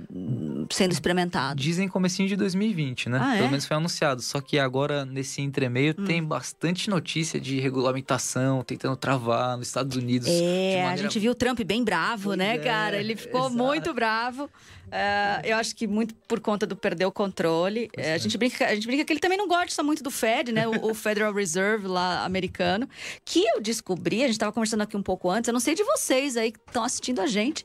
sendo 0.69 0.91
experimentado? 0.91 1.59
Dizem 1.59 1.87
comecinho 1.87 2.27
de 2.27 2.35
2020, 2.35 3.09
né? 3.09 3.19
Ah, 3.21 3.35
é? 3.35 3.37
Pelo 3.37 3.49
menos 3.49 3.65
foi 3.65 3.77
anunciado. 3.77 4.21
Só 4.21 4.39
que 4.41 4.57
agora, 4.59 5.05
nesse 5.05 5.41
entremeio, 5.41 5.95
Hum. 5.97 6.05
tem 6.05 6.23
bastante 6.23 6.89
notícia 6.89 7.39
de 7.39 7.59
regulamentação, 7.59 8.63
tentando 8.63 8.95
travar 8.95 9.57
nos 9.57 9.67
Estados 9.67 9.97
Unidos. 9.97 10.27
É, 10.27 10.81
a 10.81 10.85
maneira 10.85 11.09
gente 11.09 11.19
viu 11.19 11.31
o 11.31 11.35
Trump 11.35 11.59
bem 11.61 11.83
bravo, 11.83 12.25
Pois 12.29 12.37
né, 12.37 12.55
é, 12.55 12.59
cara? 12.59 12.97
Ele 12.97 13.15
ficou 13.15 13.41
exato. 13.41 13.55
muito 13.55 13.93
bravo. 13.93 14.49
Uh, 14.89 15.45
eu 15.45 15.55
acho 15.57 15.75
que 15.75 15.85
muito 15.85 16.15
por 16.27 16.39
conta 16.39 16.65
do 16.65 16.75
perder 16.75 17.05
o 17.05 17.11
controle. 17.11 17.89
É, 17.95 18.13
a, 18.13 18.17
gente 18.17 18.35
brinca, 18.39 18.65
a 18.65 18.73
gente 18.73 18.87
brinca 18.87 19.05
que 19.05 19.13
ele 19.13 19.19
também 19.19 19.37
não 19.37 19.47
gosta 19.47 19.83
muito 19.83 20.01
do 20.01 20.09
Fed, 20.09 20.51
né? 20.51 20.67
O, 20.67 20.89
o 20.89 20.93
Federal 20.95 21.31
Reserve 21.31 21.87
lá 21.87 22.25
americano. 22.25 22.89
Que 23.23 23.45
eu 23.47 23.61
descobri, 23.61 24.23
a 24.23 24.25
gente 24.25 24.31
estava 24.31 24.51
conversando 24.51 24.81
aqui 24.81 24.97
um 24.97 25.03
pouco 25.03 25.29
antes, 25.29 25.47
eu 25.47 25.53
não 25.53 25.59
sei 25.59 25.75
de 25.75 25.83
vocês 25.83 26.35
aí 26.35 26.51
que 26.51 26.59
estão 26.67 26.83
assistindo 26.83 27.21
a 27.21 27.27
gente. 27.27 27.63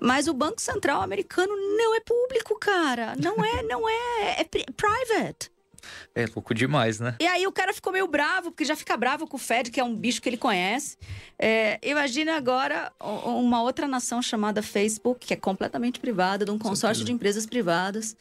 Mas 0.00 0.26
o 0.26 0.32
Banco 0.32 0.60
Central 0.60 1.02
americano 1.02 1.54
não 1.76 1.94
é 1.94 2.00
público, 2.00 2.41
cara. 2.58 3.14
Não 3.16 3.44
é, 3.44 3.62
não 3.62 3.88
é. 3.88 4.40
É 4.40 4.44
private. 4.44 5.50
É 6.14 6.26
louco 6.26 6.54
demais, 6.54 7.00
né? 7.00 7.16
E 7.20 7.26
aí 7.26 7.46
o 7.46 7.52
cara 7.52 7.72
ficou 7.72 7.92
meio 7.92 8.06
bravo, 8.06 8.50
porque 8.50 8.64
já 8.64 8.76
fica 8.76 8.96
bravo 8.96 9.26
com 9.26 9.36
o 9.36 9.40
Fed, 9.40 9.70
que 9.70 9.80
é 9.80 9.84
um 9.84 9.94
bicho 9.94 10.20
que 10.20 10.28
ele 10.28 10.36
conhece. 10.36 10.96
É, 11.38 11.78
imagina 11.82 12.36
agora 12.36 12.92
uma 13.00 13.62
outra 13.62 13.88
nação 13.88 14.22
chamada 14.22 14.62
Facebook, 14.62 15.26
que 15.26 15.34
é 15.34 15.36
completamente 15.36 15.98
privada, 15.98 16.44
de 16.44 16.50
um 16.50 16.58
consórcio 16.58 17.04
de 17.04 17.12
empresas 17.12 17.46
privadas. 17.46 18.16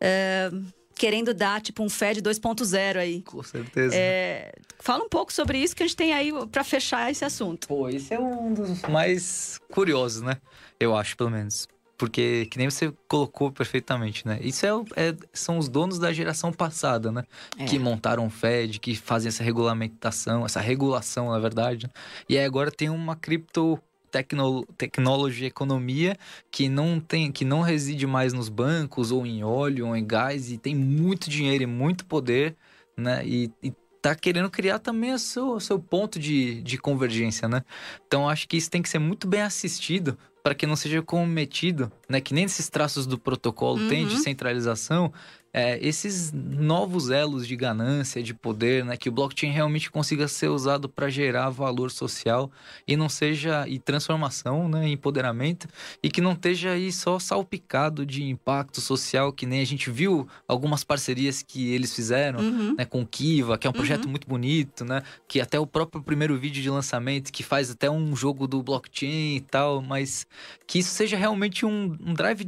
É, 0.00 0.50
querendo 0.94 1.34
dar, 1.34 1.60
tipo, 1.60 1.82
um 1.82 1.88
Fed 1.88 2.22
2.0 2.22 2.96
aí. 2.96 3.22
Com 3.22 3.42
certeza. 3.42 3.94
É, 3.94 4.52
fala 4.78 5.04
um 5.04 5.08
pouco 5.08 5.32
sobre 5.32 5.58
isso 5.58 5.74
que 5.74 5.82
a 5.82 5.86
gente 5.86 5.96
tem 5.96 6.12
aí 6.12 6.32
para 6.50 6.62
fechar 6.62 7.10
esse 7.10 7.24
assunto. 7.24 7.66
Pô, 7.66 7.88
esse 7.88 8.14
é 8.14 8.20
um 8.20 8.52
dos 8.54 8.82
mais 8.82 9.58
curiosos, 9.72 10.22
né? 10.22 10.36
Eu 10.78 10.96
acho, 10.96 11.16
pelo 11.16 11.30
menos. 11.30 11.66
Porque, 12.02 12.46
que 12.46 12.58
nem 12.58 12.68
você 12.68 12.92
colocou 13.06 13.52
perfeitamente, 13.52 14.26
né? 14.26 14.40
Isso 14.42 14.66
é, 14.66 14.70
é 14.96 15.16
são 15.32 15.56
os 15.56 15.68
donos 15.68 16.00
da 16.00 16.12
geração 16.12 16.52
passada, 16.52 17.12
né? 17.12 17.22
É. 17.56 17.64
Que 17.64 17.78
montaram 17.78 18.26
o 18.26 18.28
Fed, 18.28 18.80
que 18.80 18.96
fazem 18.96 19.28
essa 19.28 19.44
regulamentação, 19.44 20.44
essa 20.44 20.60
regulação, 20.60 21.30
na 21.30 21.38
verdade. 21.38 21.88
E 22.28 22.36
aí 22.36 22.44
agora 22.44 22.72
tem 22.72 22.90
uma 22.90 23.14
cripto 23.14 23.80
tecno, 24.10 24.66
tecnologia 24.76 25.46
economia 25.46 26.16
que 26.50 26.68
não 26.68 26.98
tem 26.98 27.30
que 27.30 27.44
não 27.44 27.60
reside 27.60 28.04
mais 28.04 28.32
nos 28.32 28.48
bancos 28.48 29.12
ou 29.12 29.24
em 29.24 29.44
óleo 29.44 29.86
ou 29.86 29.96
em 29.96 30.04
gás 30.04 30.50
e 30.50 30.58
tem 30.58 30.74
muito 30.74 31.30
dinheiro 31.30 31.62
e 31.62 31.66
muito 31.66 32.04
poder 32.04 32.56
né 32.96 33.24
e, 33.24 33.48
e 33.62 33.72
tá 34.02 34.16
querendo 34.16 34.50
criar 34.50 34.80
também 34.80 35.12
o 35.12 35.18
seu, 35.20 35.52
o 35.52 35.60
seu 35.60 35.78
ponto 35.78 36.18
de, 36.18 36.60
de 36.62 36.76
convergência 36.78 37.48
né 37.48 37.62
então 38.08 38.28
acho 38.28 38.48
que 38.48 38.56
isso 38.56 38.68
tem 38.68 38.82
que 38.82 38.88
ser 38.88 38.98
muito 38.98 39.28
bem 39.28 39.42
assistido 39.42 40.18
para 40.42 40.54
que 40.54 40.66
não 40.66 40.76
seja 40.76 41.00
cometido, 41.02 41.90
né, 42.08 42.20
que 42.20 42.34
nem 42.34 42.44
esses 42.44 42.68
traços 42.68 43.06
do 43.06 43.18
protocolo 43.18 43.80
uhum. 43.80 43.88
tem 43.88 44.06
de 44.06 44.14
uhum. 44.14 44.20
centralização, 44.20 45.12
é, 45.52 45.78
esses 45.86 46.32
novos 46.32 47.10
elos 47.10 47.46
de 47.46 47.54
ganância, 47.54 48.22
de 48.22 48.32
poder, 48.32 48.84
né, 48.84 48.96
que 48.96 49.08
o 49.08 49.12
blockchain 49.12 49.50
realmente 49.50 49.90
consiga 49.90 50.26
ser 50.26 50.48
usado 50.48 50.88
para 50.88 51.10
gerar 51.10 51.50
valor 51.50 51.90
social 51.90 52.50
e 52.86 52.96
não 52.96 53.08
seja 53.08 53.68
e 53.68 53.78
transformação, 53.78 54.68
né, 54.68 54.88
empoderamento 54.88 55.68
e 56.02 56.10
que 56.10 56.20
não 56.20 56.32
esteja 56.32 56.70
aí 56.70 56.90
só 56.90 57.18
salpicado 57.18 58.06
de 58.06 58.24
impacto 58.24 58.80
social, 58.80 59.32
que 59.32 59.44
nem 59.44 59.60
a 59.60 59.66
gente 59.66 59.90
viu 59.90 60.26
algumas 60.48 60.82
parcerias 60.84 61.42
que 61.42 61.72
eles 61.72 61.94
fizeram, 61.94 62.40
uhum. 62.40 62.74
né, 62.76 62.84
com 62.84 63.02
o 63.02 63.06
Kiva, 63.06 63.58
que 63.58 63.66
é 63.66 63.70
um 63.70 63.74
projeto 63.74 64.04
uhum. 64.04 64.10
muito 64.10 64.26
bonito, 64.26 64.84
né, 64.84 65.02
que 65.28 65.40
até 65.40 65.58
o 65.60 65.66
próprio 65.66 66.02
primeiro 66.02 66.38
vídeo 66.38 66.62
de 66.62 66.70
lançamento 66.70 67.30
que 67.30 67.42
faz 67.42 67.70
até 67.70 67.90
um 67.90 68.16
jogo 68.16 68.46
do 68.46 68.62
blockchain 68.62 69.36
e 69.36 69.40
tal, 69.40 69.82
mas 69.82 70.26
que 70.66 70.78
isso 70.78 70.90
seja 70.90 71.16
realmente 71.16 71.66
um, 71.66 71.96
um 72.00 72.14
drive 72.14 72.44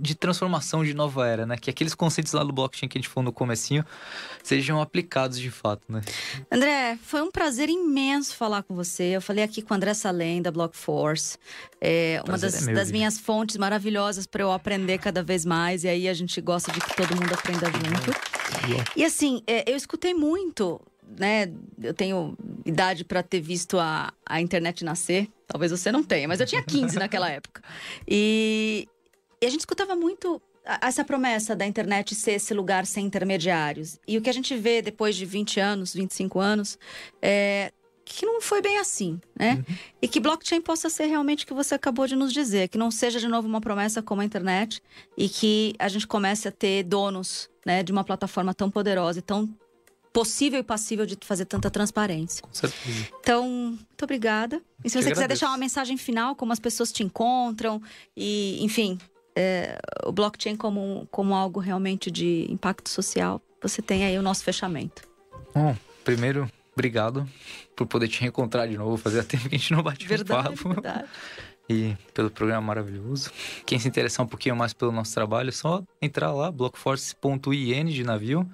de 0.00 0.14
transformação 0.14 0.84
de 0.84 0.94
nova 0.94 1.26
era, 1.26 1.46
né? 1.46 1.56
Que 1.56 1.70
aqueles 1.70 1.94
conceitos 1.94 2.32
lá 2.32 2.44
do 2.44 2.52
blockchain 2.52 2.88
que 2.88 2.98
a 2.98 3.00
gente 3.00 3.08
falou 3.08 3.24
no 3.24 3.32
comecinho 3.32 3.84
sejam 4.42 4.80
aplicados 4.80 5.38
de 5.38 5.50
fato, 5.50 5.82
né? 5.88 6.00
André, 6.50 6.98
foi 7.02 7.22
um 7.22 7.30
prazer 7.30 7.68
imenso 7.68 8.34
falar 8.36 8.62
com 8.62 8.74
você. 8.74 9.04
Eu 9.04 9.22
falei 9.22 9.44
aqui 9.44 9.60
com 9.62 9.74
o 9.74 9.76
André 9.76 9.94
Salem, 9.94 10.40
da 10.40 10.50
Blockforce. 10.50 11.38
É 11.80 12.22
uma 12.26 12.38
das, 12.38 12.66
é 12.66 12.72
das 12.72 12.90
minhas 12.90 13.18
fontes 13.18 13.56
maravilhosas 13.56 14.26
para 14.26 14.42
eu 14.42 14.52
aprender 14.52 14.98
cada 14.98 15.22
vez 15.22 15.44
mais. 15.44 15.84
E 15.84 15.88
aí 15.88 16.08
a 16.08 16.14
gente 16.14 16.40
gosta 16.40 16.70
de 16.72 16.80
que 16.80 16.96
todo 16.96 17.14
mundo 17.14 17.32
aprenda 17.32 17.66
junto. 17.66 18.18
E 18.96 19.04
assim, 19.04 19.42
é, 19.46 19.70
eu 19.70 19.76
escutei 19.76 20.14
muito 20.14 20.80
né, 21.16 21.50
eu 21.82 21.94
tenho 21.94 22.36
idade 22.64 23.04
para 23.04 23.22
ter 23.22 23.40
visto 23.40 23.78
a, 23.78 24.12
a 24.26 24.40
internet 24.40 24.84
nascer. 24.84 25.28
Talvez 25.46 25.70
você 25.70 25.90
não 25.90 26.02
tenha, 26.02 26.28
mas 26.28 26.40
eu 26.40 26.46
tinha 26.46 26.62
15 26.62 26.98
naquela 26.98 27.30
época. 27.30 27.62
E, 28.06 28.86
e 29.40 29.46
a 29.46 29.50
gente 29.50 29.60
escutava 29.60 29.94
muito 29.94 30.40
essa 30.82 31.04
promessa 31.04 31.56
da 31.56 31.66
internet 31.66 32.14
ser 32.14 32.32
esse 32.32 32.52
lugar 32.52 32.84
sem 32.84 33.06
intermediários. 33.06 33.98
E 34.06 34.18
o 34.18 34.22
que 34.22 34.28
a 34.28 34.32
gente 34.32 34.54
vê 34.56 34.82
depois 34.82 35.16
de 35.16 35.24
20 35.24 35.60
anos, 35.60 35.94
25 35.94 36.38
anos, 36.38 36.78
é 37.22 37.72
que 38.04 38.24
não 38.24 38.40
foi 38.40 38.62
bem 38.62 38.78
assim, 38.78 39.20
né? 39.38 39.62
Uhum. 39.68 39.76
E 40.00 40.08
que 40.08 40.18
blockchain 40.18 40.62
possa 40.62 40.88
ser 40.88 41.06
realmente 41.06 41.44
o 41.44 41.46
que 41.46 41.54
você 41.54 41.74
acabou 41.74 42.06
de 42.06 42.16
nos 42.16 42.32
dizer, 42.32 42.68
que 42.68 42.78
não 42.78 42.90
seja 42.90 43.20
de 43.20 43.28
novo 43.28 43.46
uma 43.46 43.60
promessa 43.60 44.02
como 44.02 44.22
a 44.22 44.24
internet 44.24 44.82
e 45.16 45.28
que 45.28 45.74
a 45.78 45.88
gente 45.88 46.06
comece 46.06 46.48
a 46.48 46.52
ter 46.52 46.84
donos, 46.84 47.50
né, 47.66 47.82
de 47.82 47.92
uma 47.92 48.02
plataforma 48.02 48.54
tão 48.54 48.70
poderosa 48.70 49.18
e 49.18 49.22
tão 49.22 49.48
possível 50.10 50.58
e 50.58 50.62
passível 50.62 51.04
de 51.04 51.18
fazer 51.20 51.44
tanta 51.44 51.70
transparência. 51.70 52.42
Com 52.42 52.52
certeza. 52.52 53.08
Então, 53.20 53.46
muito 53.46 54.02
obrigada. 54.02 54.62
E 54.82 54.88
se 54.88 55.00
você 55.00 55.10
quiser 55.10 55.28
deixar 55.28 55.48
uma 55.48 55.58
mensagem 55.58 55.98
final, 55.98 56.34
como 56.34 56.52
as 56.52 56.58
pessoas 56.58 56.90
te 56.90 57.02
encontram 57.02 57.80
e, 58.16 58.58
enfim, 58.64 58.98
é, 59.36 59.78
o 60.04 60.12
blockchain 60.12 60.56
como, 60.56 61.06
como 61.10 61.34
algo 61.34 61.60
realmente 61.60 62.10
de 62.10 62.46
impacto 62.50 62.88
social, 62.88 63.40
você 63.62 63.82
tem 63.82 64.04
aí 64.04 64.18
o 64.18 64.22
nosso 64.22 64.44
fechamento. 64.44 65.02
Bom, 65.54 65.76
primeiro, 66.04 66.50
obrigado 66.72 67.28
por 67.74 67.86
poder 67.86 68.08
te 68.08 68.20
reencontrar 68.20 68.68
de 68.68 68.76
novo. 68.76 68.96
Fazia 68.96 69.22
tempo 69.24 69.48
que 69.48 69.56
a 69.56 69.58
gente 69.58 69.72
não 69.72 69.82
bate 69.82 70.06
verdade, 70.06 70.48
um 70.48 70.56
papo. 70.56 70.68
Verdade. 70.70 71.08
E 71.70 71.94
pelo 72.14 72.30
programa 72.30 72.62
maravilhoso. 72.62 73.30
Quem 73.66 73.78
se 73.78 73.86
interessar 73.86 74.24
um 74.24 74.28
pouquinho 74.28 74.56
mais 74.56 74.72
pelo 74.72 74.90
nosso 74.90 75.12
trabalho, 75.12 75.50
é 75.50 75.52
só 75.52 75.82
entrar 76.00 76.32
lá, 76.32 76.50
blockforce.in 76.50 77.84
de 77.84 78.04
navio. 78.04 78.48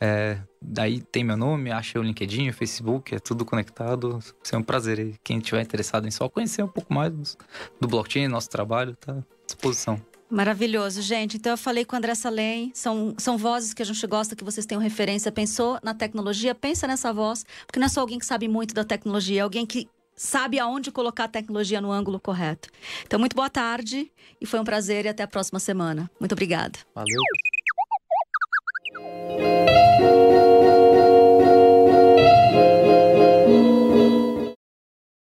É, 0.00 0.38
daí 0.62 1.02
tem 1.02 1.22
meu 1.22 1.36
nome, 1.36 1.70
acha 1.70 2.00
o 2.00 2.02
LinkedIn, 2.02 2.48
o 2.48 2.54
Facebook, 2.54 3.14
é 3.14 3.18
tudo 3.18 3.44
conectado. 3.44 4.12
Vai 4.12 4.22
ser 4.42 4.56
um 4.56 4.62
prazer 4.62 4.98
aí. 4.98 5.14
Quem 5.22 5.40
tiver 5.40 5.60
interessado 5.60 6.08
em 6.08 6.10
só 6.10 6.26
conhecer 6.26 6.62
um 6.62 6.68
pouco 6.68 6.92
mais 6.94 7.36
do 7.78 7.86
blockchain, 7.86 8.28
nosso 8.28 8.48
trabalho, 8.48 8.96
tá 8.96 9.12
à 9.12 9.22
disposição. 9.44 10.00
Maravilhoso, 10.34 11.00
gente. 11.00 11.36
Então 11.36 11.52
eu 11.52 11.56
falei 11.56 11.84
com 11.84 11.94
a 11.94 11.98
Andressa 11.98 12.28
Lem. 12.28 12.72
são, 12.74 13.14
são 13.16 13.38
vozes 13.38 13.72
que 13.72 13.80
a 13.80 13.84
gente 13.84 14.04
gosta 14.06 14.34
que 14.34 14.42
vocês 14.42 14.66
tenham 14.66 14.82
referência. 14.82 15.30
Pensou 15.30 15.78
na 15.82 15.94
tecnologia, 15.94 16.54
pensa 16.54 16.88
nessa 16.88 17.12
voz, 17.12 17.46
porque 17.66 17.78
não 17.78 17.86
é 17.86 17.88
só 17.88 18.00
alguém 18.00 18.18
que 18.18 18.26
sabe 18.26 18.48
muito 18.48 18.74
da 18.74 18.82
tecnologia, 18.84 19.40
é 19.40 19.44
alguém 19.44 19.64
que 19.64 19.88
sabe 20.16 20.58
aonde 20.58 20.90
colocar 20.90 21.24
a 21.24 21.28
tecnologia 21.28 21.80
no 21.80 21.92
ângulo 21.92 22.18
correto. 22.18 22.68
Então, 23.06 23.18
muito 23.18 23.36
boa 23.36 23.48
tarde 23.48 24.10
e 24.40 24.46
foi 24.46 24.58
um 24.58 24.64
prazer 24.64 25.04
e 25.06 25.08
até 25.08 25.22
a 25.22 25.28
próxima 25.28 25.60
semana. 25.60 26.10
Muito 26.18 26.32
obrigada. 26.32 26.78
Valeu. 26.94 27.20